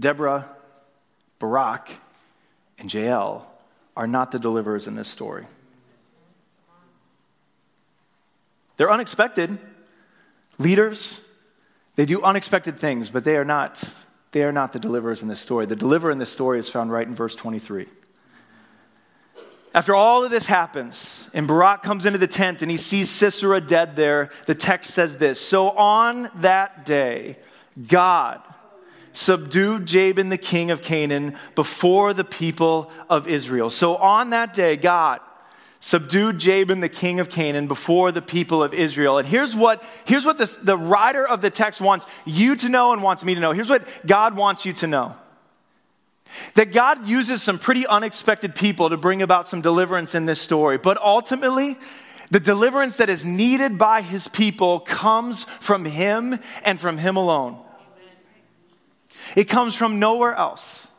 Deborah, 0.00 0.48
Barak, 1.38 1.90
and 2.78 2.92
Jael 2.92 3.46
are 3.96 4.06
not 4.06 4.32
the 4.32 4.38
deliverers 4.38 4.88
in 4.88 4.94
this 4.94 5.08
story. 5.08 5.46
They're 8.78 8.90
unexpected 8.90 9.58
leaders. 10.58 11.20
They 11.96 12.06
do 12.06 12.22
unexpected 12.22 12.78
things, 12.78 13.10
but 13.10 13.24
they 13.24 13.36
are 13.36 13.44
not, 13.44 13.84
they 14.32 14.42
are 14.42 14.52
not 14.52 14.72
the 14.72 14.78
deliverers 14.78 15.20
in 15.20 15.28
this 15.28 15.40
story. 15.40 15.66
The 15.66 15.76
deliverer 15.76 16.10
in 16.10 16.18
this 16.18 16.32
story 16.32 16.58
is 16.58 16.70
found 16.70 16.90
right 16.90 17.06
in 17.06 17.14
verse 17.14 17.34
23. 17.34 17.86
After 19.74 19.94
all 19.94 20.24
of 20.24 20.30
this 20.30 20.46
happens, 20.46 21.28
and 21.34 21.46
Barak 21.46 21.82
comes 21.82 22.06
into 22.06 22.18
the 22.18 22.26
tent 22.26 22.62
and 22.62 22.70
he 22.70 22.76
sees 22.76 23.10
Sisera 23.10 23.60
dead 23.60 23.96
there, 23.96 24.30
the 24.46 24.54
text 24.54 24.92
says 24.92 25.18
this 25.18 25.38
So 25.38 25.70
on 25.70 26.28
that 26.36 26.86
day, 26.86 27.36
God 27.86 28.40
subdued 29.12 29.86
Jabin, 29.86 30.28
the 30.28 30.38
king 30.38 30.70
of 30.70 30.82
Canaan, 30.82 31.36
before 31.54 32.12
the 32.14 32.24
people 32.24 32.90
of 33.08 33.26
Israel. 33.26 33.70
So 33.70 33.96
on 33.96 34.30
that 34.30 34.54
day, 34.54 34.76
God 34.76 35.20
subdued 35.80 36.38
Jabin, 36.38 36.80
the 36.80 36.88
king 36.88 37.20
of 37.20 37.30
Canaan, 37.30 37.66
before 37.66 38.12
the 38.12 38.22
people 38.22 38.62
of 38.62 38.74
Israel. 38.74 39.18
And 39.18 39.26
here's 39.26 39.56
what, 39.56 39.82
here's 40.04 40.26
what 40.26 40.38
this, 40.38 40.56
the 40.56 40.76
writer 40.76 41.26
of 41.26 41.40
the 41.40 41.50
text 41.50 41.80
wants 41.80 42.06
you 42.26 42.54
to 42.56 42.68
know 42.68 42.92
and 42.92 43.02
wants 43.02 43.24
me 43.24 43.34
to 43.34 43.40
know. 43.40 43.52
Here's 43.52 43.70
what 43.70 43.88
God 44.06 44.36
wants 44.36 44.66
you 44.66 44.74
to 44.74 44.86
know. 44.86 45.16
That 46.54 46.72
God 46.72 47.08
uses 47.08 47.42
some 47.42 47.58
pretty 47.58 47.86
unexpected 47.86 48.54
people 48.54 48.90
to 48.90 48.96
bring 48.96 49.22
about 49.22 49.48
some 49.48 49.62
deliverance 49.62 50.14
in 50.14 50.26
this 50.26 50.40
story. 50.40 50.78
But 50.78 50.98
ultimately, 50.98 51.76
the 52.30 52.38
deliverance 52.38 52.96
that 52.96 53.10
is 53.10 53.24
needed 53.24 53.78
by 53.78 54.02
his 54.02 54.28
people 54.28 54.80
comes 54.80 55.44
from 55.58 55.84
him 55.84 56.38
and 56.64 56.78
from 56.78 56.98
him 56.98 57.16
alone. 57.16 57.58
It 59.36 59.44
comes 59.44 59.74
from 59.74 59.98
nowhere 59.98 60.34
else. 60.34 60.89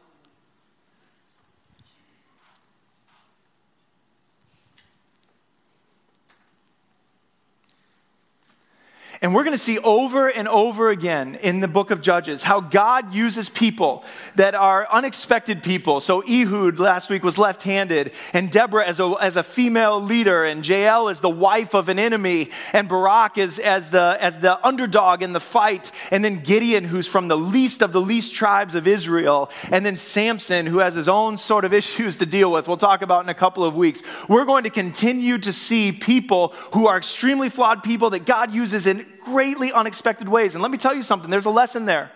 And 9.24 9.36
we're 9.36 9.44
going 9.44 9.56
to 9.56 9.64
see 9.64 9.78
over 9.78 10.30
and 10.30 10.48
over 10.48 10.90
again 10.90 11.36
in 11.36 11.60
the 11.60 11.68
book 11.68 11.92
of 11.92 12.02
Judges 12.02 12.42
how 12.42 12.60
God 12.60 13.14
uses 13.14 13.50
people 13.50 14.04
that 14.34 14.56
are 14.56 14.88
unexpected 14.92 15.62
people. 15.62 16.02
So 16.02 16.24
Ehud 16.28 16.80
last 16.80 17.08
week 17.08 17.24
was 17.24 17.38
left 17.38 17.62
handed, 17.62 18.14
and 18.34 18.52
Deborah 18.52 18.84
as 18.84 19.00
a, 19.00 19.14
as 19.22 19.38
a 19.38 19.44
female 19.44 20.02
leader, 20.02 20.44
and 20.44 20.68
Jael 20.68 21.08
is 21.10 21.20
the 21.20 21.30
wife 21.30 21.76
of 21.76 21.88
an 21.88 22.00
enemy, 22.00 22.50
and 22.74 22.90
Barak 22.90 23.38
is 23.38 23.60
as 23.60 23.92
the, 23.92 24.18
as 24.20 24.40
the 24.40 24.66
underdog 24.66 25.22
in 25.22 25.34
the 25.34 25.40
fight, 25.40 25.92
and 26.10 26.26
then 26.26 26.40
Gideon, 26.40 26.84
who's 26.84 27.08
from 27.08 27.28
the 27.28 27.38
least 27.38 27.84
of 27.84 27.92
the 27.92 28.02
least 28.02 28.34
tribes 28.34 28.74
of 28.74 28.88
Israel, 28.88 29.52
and 29.70 29.86
then 29.86 29.98
Samson, 29.98 30.66
who 30.66 30.80
has 30.80 30.96
his 30.96 31.08
own 31.08 31.38
sort 31.38 31.64
of 31.64 31.74
issues 31.82 32.18
to 32.18 32.26
deal 32.26 32.52
with. 32.52 32.68
We'll 32.68 32.76
talk 32.76 33.04
about 33.04 33.24
in 33.24 33.30
a 33.30 33.36
couple 33.36 33.64
of 33.66 33.76
weeks. 33.76 34.02
We're 34.28 34.46
going 34.46 34.64
to 34.64 34.72
continue 34.72 35.38
to 35.38 35.54
see 35.54 35.92
people 35.92 36.56
who 36.74 36.88
are 36.88 36.98
extremely 36.98 37.50
flawed 37.50 37.84
people 37.84 38.10
that 38.10 38.26
God 38.26 38.52
uses 38.52 38.88
in 38.88 39.11
greatly 39.24 39.72
unexpected 39.72 40.28
ways. 40.28 40.56
And 40.56 40.62
let 40.62 40.72
me 40.72 40.78
tell 40.78 40.94
you 40.94 41.04
something 41.04 41.30
there's 41.30 41.46
a 41.46 41.52
lesson 41.52 41.86
there. 41.86 42.12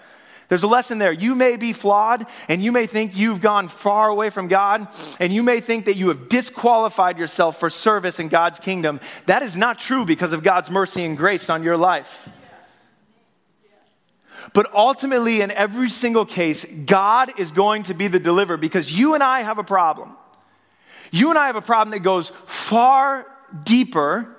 There's 0.48 0.64
a 0.64 0.68
lesson 0.68 1.00
there. 1.00 1.12
You 1.12 1.34
may 1.34 1.56
be 1.56 1.74
flawed, 1.74 2.28
and 2.48 2.64
you 2.64 2.72
may 2.72 2.86
think 2.86 3.18
you've 3.18 3.42
gone 3.42 3.68
far 3.68 4.10
away 4.10 4.30
from 4.30 4.48
God, 4.48 4.88
and 5.20 5.34
you 5.34 5.42
may 5.42 5.60
think 5.60 5.86
that 5.86 5.96
you 5.96 6.10
have 6.10 6.30
disqualified 6.30 7.18
yourself 7.18 7.60
for 7.60 7.70
service 7.70 8.20
in 8.20 8.28
God's 8.28 8.60
kingdom. 8.60 9.00
That 9.26 9.42
is 9.42 9.58
not 9.58 9.80
true 9.80 10.06
because 10.06 10.34
of 10.34 10.44
God's 10.44 10.70
mercy 10.70 11.04
and 11.04 11.18
grace 11.18 11.50
on 11.50 11.64
your 11.64 11.78
life. 11.78 12.30
But 14.54 14.72
ultimately, 14.74 15.42
in 15.42 15.50
every 15.50 15.90
single 15.90 16.26
case, 16.26 16.64
God 16.64 17.40
is 17.40 17.52
going 17.52 17.84
to 17.84 17.96
be 17.96 18.08
the 18.08 18.20
deliverer 18.20 18.58
because 18.58 18.98
you 18.98 19.16
and 19.16 19.24
I 19.24 19.42
have 19.42 19.58
a 19.58 19.64
problem. 19.64 20.16
You 21.12 21.30
and 21.30 21.40
I 21.40 21.48
have 21.48 21.56
a 21.56 21.62
problem 21.62 21.92
that 21.92 22.00
goes 22.00 22.32
far 22.46 23.26
deeper 23.64 24.35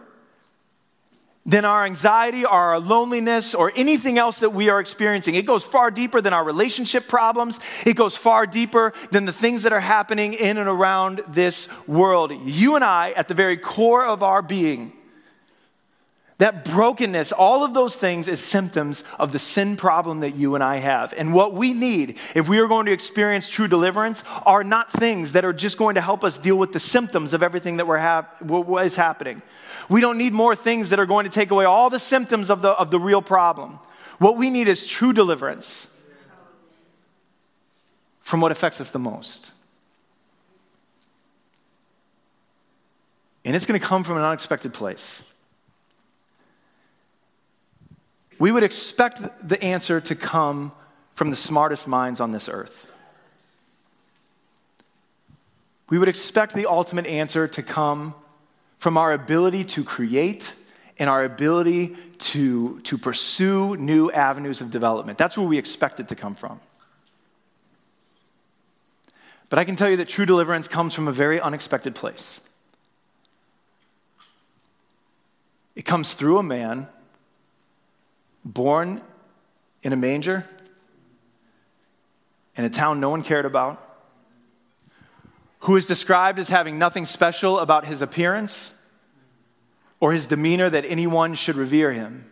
than 1.47 1.65
our 1.65 1.85
anxiety 1.85 2.45
or 2.45 2.51
our 2.51 2.81
loneliness 2.81 3.55
or 3.55 3.73
anything 3.77 4.19
else 4.19 4.41
that 4.41 4.51
we 4.51 4.69
are 4.69 4.81
experiencing. 4.81 5.37
It 5.37 5.47
goes 5.47 5.65
far 5.65 5.91
deeper 5.91 6.21
than 6.21 6.33
our 6.33 6.45
relationship 6.45 7.07
problems. 7.09 7.61
It 7.87 7.95
goes 7.95 8.17
far 8.17 8.47
deeper 8.47 8.93
than 9.13 9.25
the 9.25 9.33
things 9.33 9.63
that 9.63 9.73
are 9.73 9.81
happening 9.81 10.35
in 10.35 10.59
and 10.59 10.69
around 10.69 11.23
this 11.29 11.69
world. 11.87 12.33
You 12.45 12.75
and 12.75 12.85
I, 12.85 13.13
at 13.13 13.29
the 13.29 13.35
very 13.35 13.57
core 13.57 14.05
of 14.05 14.23
our 14.23 14.43
being, 14.43 14.93
that 16.39 16.67
brokenness, 16.67 17.33
all 17.33 17.65
of 17.65 17.73
those 17.73 17.97
things 17.97 18.29
is 18.29 18.41
symptoms 18.41 19.03
of 19.19 19.33
the 19.33 19.39
sin 19.39 19.75
problem 19.77 20.21
that 20.21 20.33
you 20.35 20.55
and 20.55 20.63
I 20.63 20.77
have. 20.77 21.15
And 21.17 21.33
what 21.33 21.55
we 21.55 21.73
need, 21.73 22.19
if 22.35 22.47
we 22.47 22.59
are 22.59 22.67
going 22.67 22.87
to 22.87 22.93
experience 22.93 23.49
true 23.49 23.69
deliverance, 23.69 24.23
are 24.45 24.63
not 24.63 24.93
things 24.93 25.33
that 25.33 25.47
are 25.47 25.55
just 25.55 25.79
going 25.79 25.95
to 25.95 26.03
help 26.03 26.25
us 26.25 26.39
deal 26.39 26.57
with 26.57 26.75
the 26.75 26.81
symptoms 26.81 27.33
of 27.33 27.43
everything 27.43 27.79
that 27.79 27.87
we're 27.87 27.97
hap- 27.97 28.43
what 28.43 28.85
is 28.85 28.97
happening. 28.97 29.41
We 29.89 30.03
don't 30.03 30.19
need 30.19 30.35
more 30.35 30.55
things 30.55 30.91
that 30.91 31.01
are 31.01 31.07
going 31.07 31.25
to 31.25 31.31
take 31.31 31.51
away 31.51 31.65
all 31.65 31.89
the 31.89 32.01
symptoms 32.01 32.51
of 32.51 32.61
the, 32.61 32.71
of 32.71 32.91
the 32.91 33.01
real 33.01 33.23
problem. 33.23 33.79
What 34.19 34.37
we 34.37 34.51
need 34.51 34.69
is 34.69 34.87
true 34.87 35.15
deliverance 35.15 35.89
from 38.21 38.43
what 38.43 38.53
affects 38.53 38.79
us 38.81 38.91
the 38.91 38.99
most. 38.99 39.53
And 43.47 43.57
it's 43.57 43.65
going 43.65 43.81
to 43.81 43.87
come 43.87 44.05
from 44.05 44.19
an 44.19 44.25
unexpected 44.25 44.75
place. 44.75 45.23
We 48.39 48.53
would 48.53 48.63
expect 48.63 49.49
the 49.49 49.63
answer 49.63 50.01
to 50.01 50.15
come 50.15 50.73
from 51.15 51.31
the 51.31 51.37
smartest 51.37 51.89
minds 51.89 52.21
on 52.21 52.33
this 52.33 52.49
earth. 52.49 52.87
We 55.89 55.99
would 55.99 56.09
expect 56.09 56.53
the 56.55 56.67
ultimate 56.67 57.07
answer 57.07 57.49
to 57.49 57.63
come 57.63 58.15
from 58.79 58.99
our 58.99 59.13
ability 59.13 59.65
to 59.65 59.85
create 59.85 60.55
and 60.99 61.09
our 61.09 61.25
ability 61.25 61.97
to, 62.19 62.81
to 62.81 62.99
pursue 62.99 63.77
new 63.77 64.11
avenues 64.11 64.61
of 64.61 64.71
development. 64.71 65.19
That's 65.19 65.37
where 65.37 65.47
we 65.47 65.59
expect 65.59 66.01
it 66.01 66.09
to 66.09 66.15
come 66.15 66.35
from. 66.35 66.61
But 69.49 69.59
I 69.59 69.65
can 69.65 69.77
tell 69.77 69.89
you 69.89 69.97
that 69.99 70.09
true 70.09 70.27
deliverance 70.27 70.67
comes 70.67 70.95
from 70.95 71.09
a 71.09 71.13
very 71.13 71.41
unexpected 71.41 71.95
place. 71.95 72.41
It 75.75 75.83
comes 75.83 76.15
through 76.15 76.39
a 76.39 76.43
man 76.43 76.89
born 78.47 79.03
in 79.83 79.93
a 79.93 79.97
manger 79.97 80.45
in 82.57 82.65
a 82.65 82.71
town 82.71 83.01
no 83.01 83.11
one 83.11 83.23
cared 83.23 83.45
about, 83.45 83.83
who 85.61 85.77
is 85.77 85.85
described 85.85 86.39
as 86.39 86.49
having 86.49 86.79
nothing 86.79 87.05
special 87.05 87.59
about 87.59 87.85
his 87.85 88.01
appearance 88.01 88.73
or 90.01 90.13
his 90.13 90.27
demeanor 90.27 90.71
that 90.71 90.85
anyone 90.87 91.35
should 91.35 91.57
revere 91.57 91.93
him 91.93 92.25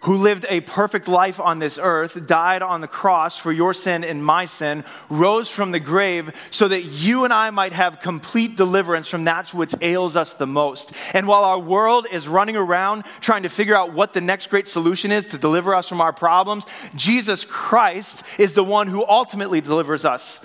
who 0.00 0.16
lived 0.16 0.46
a 0.48 0.60
perfect 0.60 1.08
life 1.08 1.40
on 1.40 1.58
this 1.58 1.78
earth, 1.80 2.26
died 2.26 2.62
on 2.62 2.80
the 2.80 2.88
cross 2.88 3.38
for 3.38 3.50
your 3.50 3.74
sin 3.74 4.04
and 4.04 4.24
my 4.24 4.44
sin, 4.44 4.84
rose 5.08 5.48
from 5.48 5.70
the 5.72 5.80
grave 5.80 6.32
so 6.50 6.68
that 6.68 6.82
you 6.82 7.24
and 7.24 7.32
I 7.32 7.50
might 7.50 7.72
have 7.72 8.00
complete 8.00 8.56
deliverance 8.56 9.08
from 9.08 9.24
that 9.24 9.52
which 9.52 9.74
ails 9.80 10.16
us 10.16 10.34
the 10.34 10.46
most. 10.46 10.92
And 11.14 11.26
while 11.26 11.44
our 11.44 11.58
world 11.58 12.06
is 12.10 12.28
running 12.28 12.56
around 12.56 13.04
trying 13.20 13.42
to 13.42 13.48
figure 13.48 13.76
out 13.76 13.92
what 13.92 14.12
the 14.12 14.20
next 14.20 14.50
great 14.50 14.68
solution 14.68 15.12
is 15.12 15.26
to 15.26 15.38
deliver 15.38 15.74
us 15.74 15.88
from 15.88 16.00
our 16.00 16.12
problems, 16.12 16.64
Jesus 16.94 17.44
Christ 17.44 18.22
is 18.38 18.52
the 18.52 18.64
one 18.64 18.88
who 18.88 19.04
ultimately 19.06 19.60
delivers 19.60 20.04
us 20.04 20.40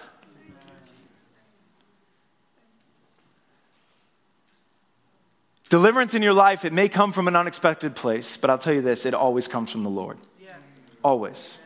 Deliverance 5.74 6.14
in 6.14 6.22
your 6.22 6.34
life, 6.34 6.66
it 6.66 6.72
may 6.72 6.88
come 6.88 7.12
from 7.12 7.28
an 7.28 7.36
unexpected 7.36 7.96
place, 7.96 8.38
but 8.38 8.52
I'll 8.52 8.60
tell 8.60 8.76
you 8.76 8.84
this 8.84 9.08
it 9.08 9.16
always 9.16 9.48
comes 9.48 9.72
from 9.72 9.82
the 9.82 9.90
Lord. 9.90 10.20
Yes. 10.40 10.56
Always. 11.04 11.58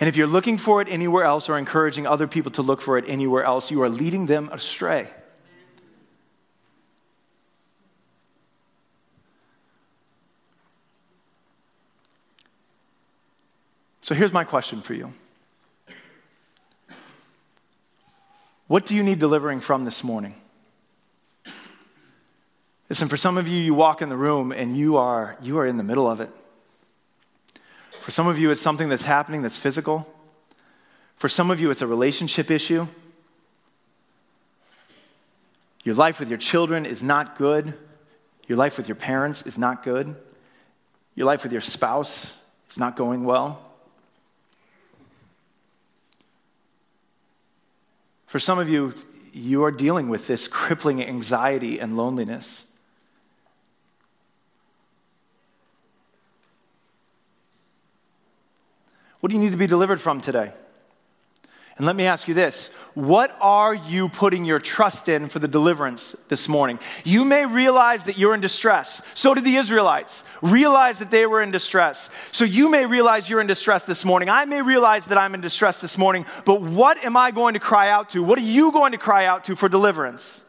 And 0.00 0.08
if 0.08 0.16
you're 0.16 0.26
looking 0.26 0.58
for 0.58 0.82
it 0.82 0.88
anywhere 0.88 1.22
else 1.22 1.48
or 1.48 1.56
encouraging 1.56 2.08
other 2.08 2.26
people 2.26 2.50
to 2.50 2.62
look 2.62 2.80
for 2.80 2.98
it 2.98 3.04
anywhere 3.06 3.44
else, 3.44 3.70
you 3.70 3.80
are 3.82 3.88
leading 3.88 4.26
them 4.26 4.48
astray. 4.50 5.06
So 14.00 14.16
here's 14.16 14.32
my 14.32 14.42
question 14.42 14.82
for 14.82 14.94
you 14.94 15.14
What 18.66 18.86
do 18.86 18.96
you 18.96 19.04
need 19.04 19.20
delivering 19.20 19.60
from 19.60 19.84
this 19.84 20.02
morning? 20.02 20.34
Listen, 22.88 23.08
for 23.08 23.16
some 23.16 23.38
of 23.38 23.48
you, 23.48 23.58
you 23.58 23.74
walk 23.74 24.02
in 24.02 24.08
the 24.08 24.16
room 24.16 24.52
and 24.52 24.76
you 24.76 24.96
are, 24.96 25.36
you 25.40 25.58
are 25.58 25.66
in 25.66 25.76
the 25.76 25.82
middle 25.82 26.10
of 26.10 26.20
it. 26.20 26.30
For 27.90 28.10
some 28.10 28.26
of 28.26 28.38
you, 28.38 28.50
it's 28.50 28.60
something 28.60 28.88
that's 28.88 29.04
happening 29.04 29.42
that's 29.42 29.56
physical. 29.56 30.06
For 31.16 31.28
some 31.28 31.50
of 31.50 31.60
you, 31.60 31.70
it's 31.70 31.80
a 31.80 31.86
relationship 31.86 32.50
issue. 32.50 32.86
Your 35.84 35.94
life 35.94 36.18
with 36.18 36.28
your 36.28 36.38
children 36.38 36.84
is 36.84 37.02
not 37.02 37.36
good. 37.36 37.72
Your 38.46 38.58
life 38.58 38.76
with 38.76 38.88
your 38.88 38.96
parents 38.96 39.46
is 39.46 39.56
not 39.56 39.82
good. 39.82 40.14
Your 41.14 41.26
life 41.26 41.44
with 41.44 41.52
your 41.52 41.60
spouse 41.60 42.34
is 42.70 42.78
not 42.78 42.96
going 42.96 43.24
well. 43.24 43.60
For 48.26 48.38
some 48.38 48.58
of 48.58 48.68
you, 48.68 48.92
you 49.32 49.64
are 49.64 49.70
dealing 49.70 50.08
with 50.08 50.26
this 50.26 50.48
crippling 50.48 51.02
anxiety 51.02 51.78
and 51.78 51.96
loneliness. 51.96 52.64
What 59.24 59.30
do 59.30 59.38
you 59.38 59.42
need 59.42 59.52
to 59.52 59.56
be 59.56 59.66
delivered 59.66 60.02
from 60.02 60.20
today? 60.20 60.52
And 61.78 61.86
let 61.86 61.96
me 61.96 62.04
ask 62.04 62.28
you 62.28 62.34
this 62.34 62.68
what 62.92 63.34
are 63.40 63.74
you 63.74 64.10
putting 64.10 64.44
your 64.44 64.58
trust 64.58 65.08
in 65.08 65.28
for 65.28 65.38
the 65.38 65.48
deliverance 65.48 66.14
this 66.28 66.46
morning? 66.46 66.78
You 67.04 67.24
may 67.24 67.46
realize 67.46 68.04
that 68.04 68.18
you're 68.18 68.34
in 68.34 68.42
distress. 68.42 69.00
So 69.14 69.32
did 69.32 69.44
the 69.44 69.56
Israelites. 69.56 70.24
Realize 70.42 70.98
that 70.98 71.10
they 71.10 71.24
were 71.24 71.40
in 71.40 71.52
distress. 71.52 72.10
So 72.32 72.44
you 72.44 72.68
may 72.68 72.84
realize 72.84 73.30
you're 73.30 73.40
in 73.40 73.46
distress 73.46 73.86
this 73.86 74.04
morning. 74.04 74.28
I 74.28 74.44
may 74.44 74.60
realize 74.60 75.06
that 75.06 75.16
I'm 75.16 75.34
in 75.34 75.40
distress 75.40 75.80
this 75.80 75.96
morning. 75.96 76.26
But 76.44 76.60
what 76.60 77.02
am 77.02 77.16
I 77.16 77.30
going 77.30 77.54
to 77.54 77.60
cry 77.60 77.88
out 77.88 78.10
to? 78.10 78.22
What 78.22 78.38
are 78.38 78.42
you 78.42 78.72
going 78.72 78.92
to 78.92 78.98
cry 78.98 79.24
out 79.24 79.44
to 79.44 79.56
for 79.56 79.70
deliverance? 79.70 80.42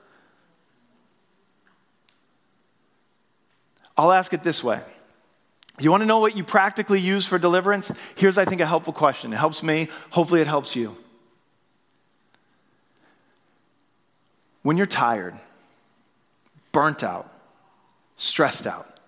I'll 3.95 4.11
ask 4.11 4.33
it 4.33 4.43
this 4.43 4.61
way 4.61 4.81
you 5.83 5.91
want 5.91 6.01
to 6.01 6.07
know 6.07 6.19
what 6.19 6.37
you 6.37 6.43
practically 6.43 7.01
use 7.01 7.25
for 7.25 7.37
deliverance? 7.37 7.91
Here's, 8.15 8.37
I 8.37 8.45
think, 8.45 8.61
a 8.61 8.65
helpful 8.65 8.93
question. 8.93 9.33
It 9.33 9.37
helps 9.37 9.61
me. 9.61 9.89
Hopefully, 10.11 10.41
it 10.41 10.47
helps 10.47 10.75
you. 10.75 10.95
When 14.63 14.77
you're 14.77 14.85
tired, 14.85 15.35
burnt 16.71 17.03
out, 17.03 17.31
stressed 18.17 18.65
out, 18.65 18.99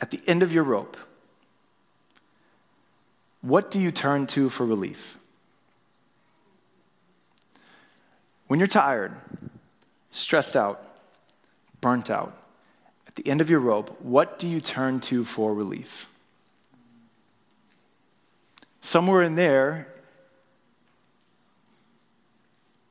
at 0.00 0.10
the 0.10 0.20
end 0.26 0.42
of 0.42 0.52
your 0.52 0.64
rope, 0.64 0.96
what 3.40 3.70
do 3.70 3.78
you 3.78 3.90
turn 3.90 4.26
to 4.28 4.48
for 4.48 4.66
relief? 4.66 5.18
When 8.48 8.58
you're 8.58 8.66
tired, 8.66 9.14
stressed 10.10 10.56
out, 10.56 10.82
burnt 11.80 12.10
out, 12.10 12.36
the 13.18 13.28
end 13.28 13.40
of 13.40 13.50
your 13.50 13.60
rope, 13.60 14.00
what 14.00 14.38
do 14.38 14.46
you 14.46 14.60
turn 14.60 15.00
to 15.00 15.24
for 15.24 15.52
relief? 15.52 16.08
Somewhere 18.80 19.22
in 19.22 19.34
there 19.34 19.88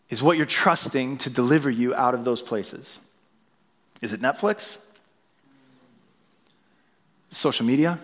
is 0.10 0.22
what 0.22 0.36
you're 0.36 0.46
trusting 0.46 1.18
to 1.20 1.30
deliver 1.30 1.70
you 1.70 1.96
out 1.96 2.14
of 2.14 2.26
those 2.26 2.42
places. 2.42 3.00
Is 4.02 4.12
it 4.12 4.22
Netflix? 4.22 4.80
Social 7.32 7.66
media? 7.66 7.98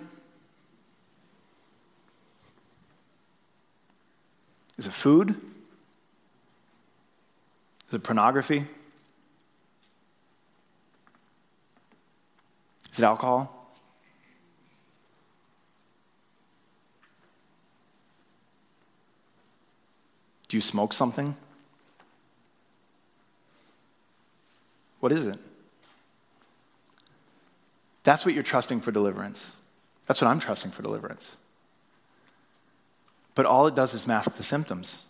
Is 4.78 4.88
it 4.88 4.93
food? 4.93 5.36
Is 7.89 7.93
it 7.93 8.04
pornography? 8.04 8.66
Is 12.94 13.00
it 13.00 13.04
alcohol? 13.04 13.50
Do 20.48 20.58
you 20.58 20.62
smoke 20.62 20.94
something? 20.94 21.36
What 25.00 25.12
is 25.12 25.26
it? 25.26 25.39
That's 28.04 28.26
what 28.26 28.36
you're 28.36 28.44
trusting 28.44 28.82
for 28.82 28.91
deliverance. 28.91 29.56
That's 30.06 30.22
what 30.22 30.28
I'm 30.28 30.39
trusting 30.39 30.70
for 30.70 30.84
deliverance. 30.84 31.36
But 33.34 33.48
all 33.48 33.66
it 33.66 33.74
does 33.74 33.96
is 33.96 34.06
mask 34.06 34.36
the 34.36 34.44
symptoms. 34.44 35.02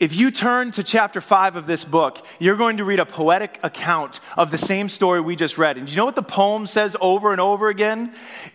If 0.00 0.14
you 0.14 0.30
turn 0.30 0.70
to 0.72 0.84
chapter 0.84 1.20
5 1.20 1.56
of 1.56 1.66
this 1.66 1.84
book, 1.84 2.24
you're 2.38 2.56
going 2.56 2.76
to 2.76 2.84
read 2.84 3.00
a 3.00 3.06
poetic 3.06 3.58
account 3.64 4.20
of 4.36 4.52
the 4.52 4.58
same 4.58 4.88
story 4.88 5.20
we 5.20 5.34
just 5.34 5.58
read. 5.58 5.76
And 5.76 5.88
do 5.88 5.92
you 5.92 5.96
know 5.96 6.04
what 6.04 6.14
the 6.14 6.22
poem 6.22 6.66
says 6.66 6.96
over 7.00 7.32
and 7.32 7.40
over 7.40 7.68
again? 7.68 8.12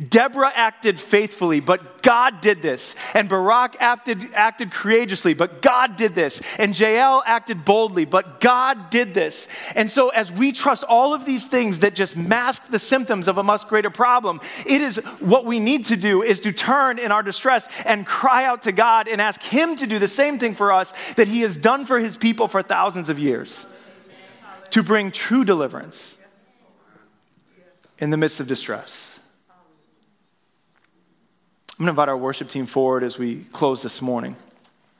Deborah 0.07 0.53
acted 0.55 1.01
faithfully, 1.01 1.59
but 1.59 2.01
God 2.01 2.39
did 2.39 2.61
this. 2.61 2.95
And 3.13 3.27
Barak 3.27 3.75
acted, 3.81 4.33
acted 4.33 4.71
courageously, 4.71 5.33
but 5.33 5.61
God 5.61 5.97
did 5.97 6.15
this. 6.15 6.41
And 6.57 6.77
Jael 6.77 7.21
acted 7.25 7.65
boldly, 7.65 8.05
but 8.05 8.39
God 8.39 8.89
did 8.89 9.13
this. 9.13 9.49
And 9.75 9.91
so, 9.91 10.09
as 10.09 10.31
we 10.31 10.53
trust 10.53 10.85
all 10.85 11.13
of 11.13 11.25
these 11.25 11.47
things 11.47 11.79
that 11.79 11.93
just 11.93 12.15
mask 12.15 12.69
the 12.69 12.79
symptoms 12.79 13.27
of 13.27 13.37
a 13.37 13.43
much 13.43 13.67
greater 13.67 13.89
problem, 13.89 14.39
it 14.65 14.81
is 14.81 14.95
what 15.19 15.45
we 15.45 15.59
need 15.59 15.85
to 15.85 15.97
do 15.97 16.21
is 16.23 16.39
to 16.41 16.53
turn 16.53 16.99
in 16.99 17.11
our 17.11 17.23
distress 17.23 17.67
and 17.83 18.05
cry 18.05 18.45
out 18.45 18.63
to 18.63 18.71
God 18.71 19.09
and 19.09 19.19
ask 19.19 19.41
Him 19.41 19.75
to 19.77 19.87
do 19.87 19.99
the 19.99 20.07
same 20.07 20.39
thing 20.39 20.53
for 20.53 20.71
us 20.71 20.93
that 21.15 21.27
he 21.33 21.41
has 21.41 21.57
done 21.57 21.85
for 21.85 21.99
his 21.99 22.15
people 22.15 22.47
for 22.47 22.61
thousands 22.61 23.09
of 23.09 23.19
years 23.19 23.65
to 24.69 24.83
bring 24.83 25.11
true 25.11 25.43
deliverance 25.43 26.15
in 27.99 28.09
the 28.09 28.17
midst 28.17 28.39
of 28.39 28.47
distress. 28.47 29.19
I'm 31.71 31.85
going 31.85 31.87
to 31.87 31.89
invite 31.91 32.09
our 32.09 32.17
worship 32.17 32.49
team 32.49 32.65
forward 32.65 33.03
as 33.03 33.17
we 33.17 33.45
close 33.51 33.81
this 33.81 34.01
morning. 34.01 34.35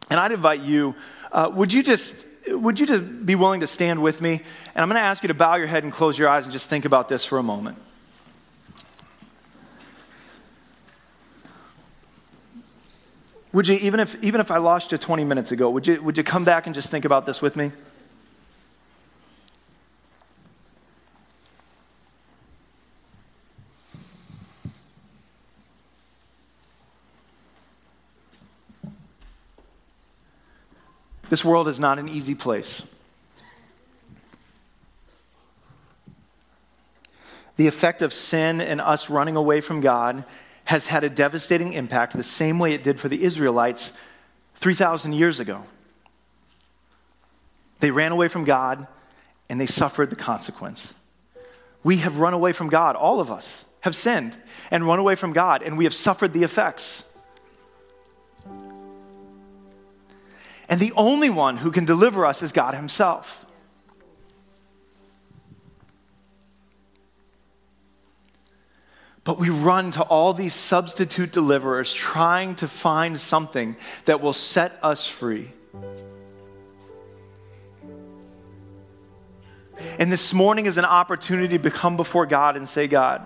And 0.10 0.20
I'd 0.20 0.32
invite 0.32 0.62
you, 0.62 0.96
uh, 1.32 1.52
would 1.54 1.72
you 1.72 1.84
just 1.84 2.16
would 2.48 2.78
you 2.78 2.86
just 2.86 3.26
be 3.26 3.36
willing 3.36 3.62
to 3.62 3.68
stand 3.68 4.02
with 4.02 4.20
me? 4.20 4.34
And 4.34 4.82
I'm 4.82 4.90
going 4.90 5.00
to 5.00 5.06
ask 5.06 5.24
you 5.24 5.28
to 5.28 5.34
bow 5.34 5.56
your 5.56 5.68
head 5.68 5.84
and 5.84 5.94
close 5.94 6.20
your 6.20 6.28
eyes 6.28 6.44
and 6.44 6.52
just 6.52 6.68
think 6.70 6.84
about 6.84 7.08
this 7.08 7.24
for 7.24 7.38
a 7.38 7.44
moment. 7.44 7.78
Would 13.54 13.68
you, 13.68 13.76
even 13.76 14.00
if, 14.00 14.22
even 14.24 14.42
if 14.42 14.50
I 14.50 14.58
lost 14.58 14.92
you 14.92 14.98
20 14.98 15.24
minutes 15.24 15.52
ago, 15.52 15.70
would 15.70 15.86
you, 15.86 16.02
would 16.02 16.18
you 16.18 16.24
come 16.24 16.44
back 16.44 16.66
and 16.66 16.74
just 16.74 16.90
think 16.90 17.06
about 17.06 17.28
this 17.28 17.40
with 17.40 17.56
me? 17.56 17.72
This 31.30 31.46
world 31.46 31.68
is 31.68 31.80
not 31.80 32.00
an 32.00 32.10
easy 32.10 32.34
place. 32.34 32.84
The 37.56 37.68
effect 37.68 38.02
of 38.02 38.14
sin 38.14 38.62
and 38.62 38.82
us 38.82 39.12
running 39.12 39.36
away 39.36 39.62
from 39.62 39.82
God 39.82 40.26
has 40.66 40.88
had 40.88 41.04
a 41.04 41.10
devastating 41.10 41.74
impact 41.74 42.14
the 42.14 42.24
same 42.24 42.60
way 42.60 42.74
it 42.74 42.84
did 42.84 43.00
for 43.00 43.10
the 43.10 43.24
Israelites 43.24 43.94
3,000 44.56 45.14
years 45.14 45.40
ago. 45.40 45.64
They 47.80 47.92
ran 47.92 48.12
away 48.12 48.30
from 48.30 48.46
God 48.46 48.88
and 49.50 49.60
they 49.60 49.66
suffered 49.66 50.10
the 50.10 50.16
consequence. 50.16 50.96
We 51.84 51.98
have 51.98 52.20
run 52.20 52.34
away 52.34 52.54
from 52.54 52.70
God, 52.70 52.96
all 52.96 53.20
of 53.20 53.32
us 53.32 53.66
have 53.82 53.96
sinned 53.96 54.38
and 54.72 54.88
run 54.88 55.00
away 55.00 55.16
from 55.16 55.34
God, 55.34 55.62
and 55.62 55.78
we 55.78 55.84
have 55.84 55.94
suffered 55.94 56.32
the 56.32 56.44
effects. 56.44 57.04
And 60.70 60.80
the 60.80 60.94
only 60.94 61.30
one 61.30 61.58
who 61.58 61.70
can 61.70 61.84
deliver 61.84 62.26
us 62.26 62.42
is 62.42 62.54
God 62.54 62.74
Himself. 62.74 63.46
But 69.24 69.40
we 69.40 69.50
run 69.50 69.92
to 69.92 70.02
all 70.02 70.34
these 70.34 70.54
substitute 70.54 71.32
deliverers 71.32 71.94
trying 71.94 72.56
to 72.56 72.68
find 72.68 73.20
something 73.20 73.78
that 74.06 74.22
will 74.22 74.34
set 74.34 74.78
us 74.84 75.08
free. 75.08 75.50
And 79.98 80.12
this 80.12 80.34
morning 80.34 80.66
is 80.66 80.78
an 80.78 80.86
opportunity 80.86 81.58
to 81.58 81.72
come 81.72 81.98
before 81.98 82.26
God 82.26 82.58
and 82.58 82.68
say, 82.68 82.88
God, 82.88 83.26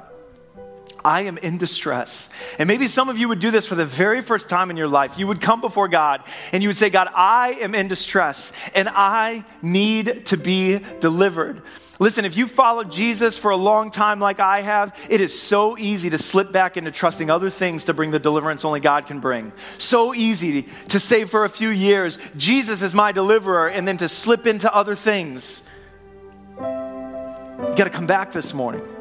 I 1.07 1.21
am 1.21 1.37
in 1.37 1.57
distress. 1.57 2.29
And 2.59 2.67
maybe 2.67 2.89
some 2.89 3.07
of 3.07 3.17
you 3.17 3.29
would 3.29 3.39
do 3.39 3.49
this 3.49 3.65
for 3.65 3.75
the 3.75 3.85
very 3.85 4.21
first 4.21 4.49
time 4.49 4.69
in 4.69 4.75
your 4.75 4.89
life. 4.89 5.17
You 5.17 5.27
would 5.27 5.39
come 5.39 5.61
before 5.61 5.87
God 5.87 6.21
and 6.51 6.61
you 6.61 6.67
would 6.67 6.75
say, 6.75 6.89
God, 6.89 7.07
I 7.15 7.51
am 7.61 7.73
in 7.75 7.87
distress 7.87 8.51
and 8.75 8.89
I 8.89 9.45
need 9.61 10.25
to 10.25 10.37
be 10.37 10.79
delivered. 10.99 11.61
Listen, 11.97 12.25
if 12.25 12.35
you 12.35 12.45
followed 12.45 12.91
Jesus 12.91 13.37
for 13.37 13.51
a 13.51 13.55
long 13.55 13.89
time 13.89 14.19
like 14.19 14.41
I 14.41 14.59
have, 14.59 14.93
it 15.09 15.21
is 15.21 15.39
so 15.39 15.77
easy 15.77 16.09
to 16.09 16.17
slip 16.17 16.51
back 16.51 16.75
into 16.75 16.91
trusting 16.91 17.29
other 17.29 17.49
things 17.49 17.85
to 17.85 17.93
bring 17.93 18.11
the 18.11 18.19
deliverance 18.19 18.65
only 18.65 18.81
God 18.81 19.07
can 19.07 19.21
bring. 19.21 19.53
So 19.77 20.13
easy 20.13 20.63
to 20.89 20.99
say 20.99 21.23
for 21.23 21.45
a 21.45 21.49
few 21.49 21.69
years, 21.69 22.19
Jesus 22.35 22.81
is 22.81 22.93
my 22.93 23.13
deliverer, 23.13 23.69
and 23.69 23.87
then 23.87 23.97
to 23.97 24.09
slip 24.09 24.45
into 24.45 24.71
other 24.75 24.93
things. 24.93 25.61
You 26.59 27.75
got 27.75 27.85
to 27.85 27.89
come 27.89 28.07
back 28.07 28.33
this 28.33 28.53
morning 28.53 28.96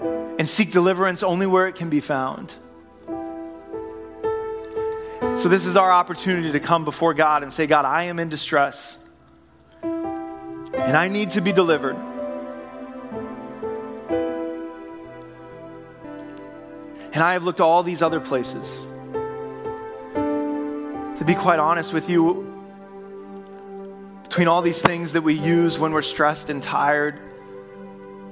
and 0.00 0.48
seek 0.48 0.70
deliverance 0.72 1.22
only 1.22 1.46
where 1.46 1.66
it 1.66 1.74
can 1.74 1.88
be 1.88 2.00
found. 2.00 2.54
So, 5.38 5.48
this 5.48 5.66
is 5.66 5.76
our 5.76 5.92
opportunity 5.92 6.52
to 6.52 6.60
come 6.60 6.84
before 6.84 7.14
God 7.14 7.42
and 7.42 7.52
say, 7.52 7.66
God, 7.66 7.84
I 7.84 8.04
am 8.04 8.18
in 8.18 8.28
distress 8.28 8.96
and 9.82 10.96
I 10.96 11.08
need 11.08 11.30
to 11.30 11.40
be 11.40 11.52
delivered. 11.52 11.96
And 17.12 17.22
I 17.22 17.32
have 17.32 17.44
looked 17.44 17.60
all 17.60 17.82
these 17.82 18.02
other 18.02 18.20
places. 18.20 18.82
To 20.14 21.24
be 21.26 21.34
quite 21.34 21.58
honest 21.58 21.94
with 21.94 22.10
you, 22.10 22.52
between 24.22 24.48
all 24.48 24.60
these 24.60 24.82
things 24.82 25.12
that 25.12 25.22
we 25.22 25.34
use 25.34 25.78
when 25.78 25.92
we're 25.92 26.02
stressed 26.02 26.50
and 26.50 26.62
tired, 26.62 27.18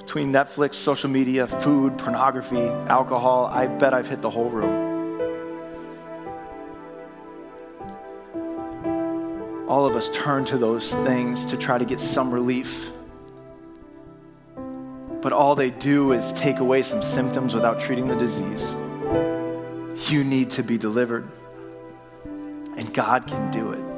between 0.04 0.32
Netflix, 0.32 0.74
social 0.74 1.10
media, 1.10 1.46
food, 1.46 1.98
pornography, 1.98 2.68
alcohol, 2.88 3.46
I 3.46 3.66
bet 3.66 3.92
I've 3.92 4.08
hit 4.08 4.22
the 4.22 4.30
whole 4.30 4.50
room. 4.50 4.94
all 9.74 9.86
of 9.86 9.96
us 9.96 10.08
turn 10.10 10.44
to 10.44 10.56
those 10.56 10.94
things 10.94 11.44
to 11.44 11.56
try 11.56 11.76
to 11.76 11.84
get 11.84 11.98
some 11.98 12.30
relief. 12.30 12.92
But 15.20 15.32
all 15.32 15.56
they 15.56 15.70
do 15.70 16.12
is 16.12 16.32
take 16.34 16.58
away 16.58 16.82
some 16.82 17.02
symptoms 17.02 17.54
without 17.54 17.80
treating 17.80 18.06
the 18.06 18.14
disease. 18.14 18.62
You 20.08 20.22
need 20.22 20.50
to 20.50 20.62
be 20.62 20.78
delivered, 20.78 21.28
and 22.24 22.94
God 22.94 23.26
can 23.26 23.50
do 23.50 23.72
it. 23.72 23.93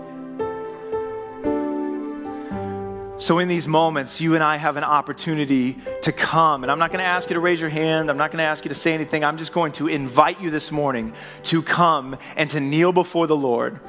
So, 3.19 3.39
in 3.39 3.49
these 3.49 3.67
moments, 3.67 4.21
you 4.21 4.35
and 4.35 4.45
I 4.45 4.59
have 4.59 4.77
an 4.77 4.85
opportunity 4.85 5.79
to 6.03 6.13
come. 6.13 6.65
And 6.65 6.71
I'm 6.71 6.79
not 6.79 6.91
going 6.91 7.03
to 7.03 7.09
ask 7.09 7.31
you 7.31 7.35
to 7.35 7.41
raise 7.41 7.59
your 7.59 7.71
hand. 7.71 8.11
I'm 8.11 8.19
not 8.19 8.31
going 8.31 8.41
to 8.41 8.45
ask 8.45 8.63
you 8.63 8.69
to 8.69 8.75
say 8.75 8.93
anything. 8.93 9.25
I'm 9.25 9.39
just 9.39 9.55
going 9.55 9.73
to 9.73 9.89
invite 9.89 10.39
you 10.39 10.51
this 10.51 10.71
morning 10.71 11.15
to 11.45 11.63
come 11.63 12.19
and 12.37 12.51
to 12.51 12.61
kneel 12.61 12.93
before 12.93 13.27
the 13.27 13.37
Lord 13.37 13.81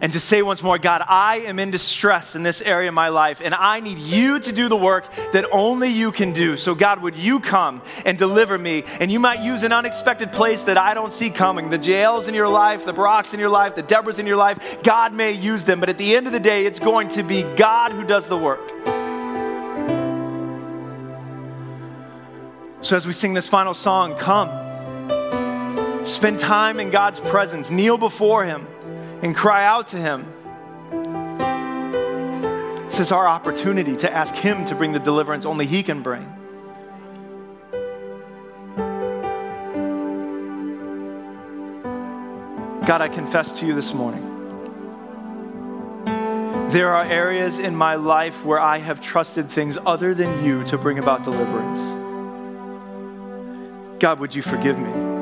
and 0.00 0.12
to 0.12 0.20
say 0.20 0.42
once 0.42 0.62
more, 0.62 0.78
God, 0.78 1.02
I 1.06 1.38
am 1.46 1.58
in 1.58 1.70
distress 1.70 2.34
in 2.34 2.42
this 2.42 2.60
area 2.60 2.88
of 2.88 2.94
my 2.94 3.08
life, 3.08 3.40
and 3.42 3.54
I 3.54 3.80
need 3.80 3.98
you 3.98 4.38
to 4.38 4.52
do 4.52 4.68
the 4.68 4.76
work 4.76 5.10
that 5.32 5.46
only 5.50 5.88
you 5.88 6.12
can 6.12 6.32
do. 6.32 6.58
So, 6.58 6.74
God, 6.74 7.00
would 7.00 7.16
you 7.16 7.40
come 7.40 7.80
and 8.04 8.18
deliver 8.18 8.58
me? 8.58 8.84
And 9.00 9.10
you 9.10 9.18
might 9.18 9.40
use 9.40 9.62
an 9.62 9.72
unexpected 9.72 10.32
place 10.32 10.64
that 10.64 10.76
I 10.76 10.92
don't 10.92 11.12
see 11.12 11.30
coming. 11.30 11.70
The 11.70 11.78
Jaels 11.78 12.28
in 12.28 12.34
your 12.34 12.48
life, 12.48 12.84
the 12.84 12.92
Baraks 12.92 13.32
in 13.32 13.40
your 13.40 13.48
life, 13.48 13.74
the 13.74 13.82
Deborahs 13.82 14.18
in 14.18 14.26
your 14.26 14.36
life, 14.36 14.82
God 14.82 15.14
may 15.14 15.32
use 15.32 15.64
them. 15.64 15.80
But 15.80 15.88
at 15.88 15.96
the 15.96 16.14
end 16.14 16.26
of 16.26 16.34
the 16.34 16.40
day, 16.40 16.66
it's 16.66 16.80
going 16.80 17.08
to 17.10 17.22
be 17.22 17.42
God 17.56 17.92
who 17.92 18.04
does 18.04 18.28
the 18.28 18.36
work. 18.36 18.60
So, 22.82 22.96
as 22.96 23.06
we 23.06 23.14
sing 23.14 23.32
this 23.32 23.48
final 23.48 23.72
song, 23.72 24.14
come. 24.16 24.64
Spend 26.04 26.38
time 26.38 26.78
in 26.78 26.90
God's 26.90 27.18
presence, 27.18 27.70
kneel 27.70 27.96
before 27.98 28.44
Him 28.44 28.66
and 29.22 29.34
cry 29.34 29.64
out 29.64 29.88
to 29.88 29.98
Him. 29.98 30.24
This 32.86 33.00
is 33.00 33.12
our 33.12 33.28
opportunity 33.28 33.96
to 33.96 34.12
ask 34.12 34.34
Him 34.34 34.64
to 34.66 34.74
bring 34.74 34.92
the 34.92 34.98
deliverance 34.98 35.44
only 35.44 35.66
He 35.66 35.82
can 35.82 36.02
bring. 36.02 36.24
God, 42.86 43.00
I 43.00 43.08
confess 43.08 43.58
to 43.60 43.66
you 43.66 43.74
this 43.74 43.92
morning. 43.92 44.22
There 46.70 46.94
are 46.94 47.04
areas 47.04 47.58
in 47.58 47.74
my 47.74 47.96
life 47.96 48.44
where 48.44 48.60
I 48.60 48.78
have 48.78 49.00
trusted 49.00 49.50
things 49.50 49.76
other 49.84 50.14
than 50.14 50.44
you 50.44 50.62
to 50.64 50.78
bring 50.78 50.98
about 50.98 51.24
deliverance. 51.24 51.80
God, 53.98 54.20
would 54.20 54.34
you 54.34 54.42
forgive 54.42 54.78
me? 54.78 55.15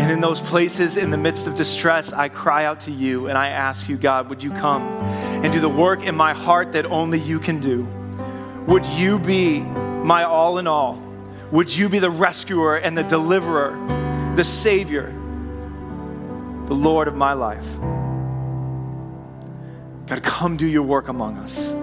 And 0.00 0.10
in 0.10 0.20
those 0.20 0.40
places, 0.40 0.96
in 0.96 1.10
the 1.10 1.18
midst 1.18 1.46
of 1.46 1.54
distress, 1.54 2.10
I 2.10 2.30
cry 2.30 2.64
out 2.64 2.80
to 2.80 2.90
you 2.90 3.26
and 3.26 3.36
I 3.36 3.48
ask 3.48 3.86
you, 3.86 3.98
God, 3.98 4.30
would 4.30 4.42
you 4.42 4.50
come 4.50 4.82
and 5.44 5.52
do 5.52 5.60
the 5.60 5.68
work 5.68 6.04
in 6.04 6.16
my 6.16 6.32
heart 6.32 6.72
that 6.72 6.86
only 6.86 7.20
you 7.20 7.38
can 7.38 7.60
do? 7.60 7.86
Would 8.66 8.86
you 8.86 9.18
be 9.18 9.60
my 9.60 10.24
all 10.24 10.56
in 10.56 10.66
all? 10.66 10.98
Would 11.52 11.76
you 11.76 11.90
be 11.90 11.98
the 11.98 12.08
rescuer 12.08 12.76
and 12.76 12.96
the 12.96 13.02
deliverer, 13.02 13.76
the 14.36 14.42
Savior, 14.42 15.10
the 16.64 16.74
Lord 16.74 17.06
of 17.06 17.14
my 17.14 17.34
life? 17.34 17.68
God, 20.06 20.22
come 20.22 20.56
do 20.56 20.66
your 20.66 20.82
work 20.82 21.08
among 21.08 21.36
us. 21.36 21.74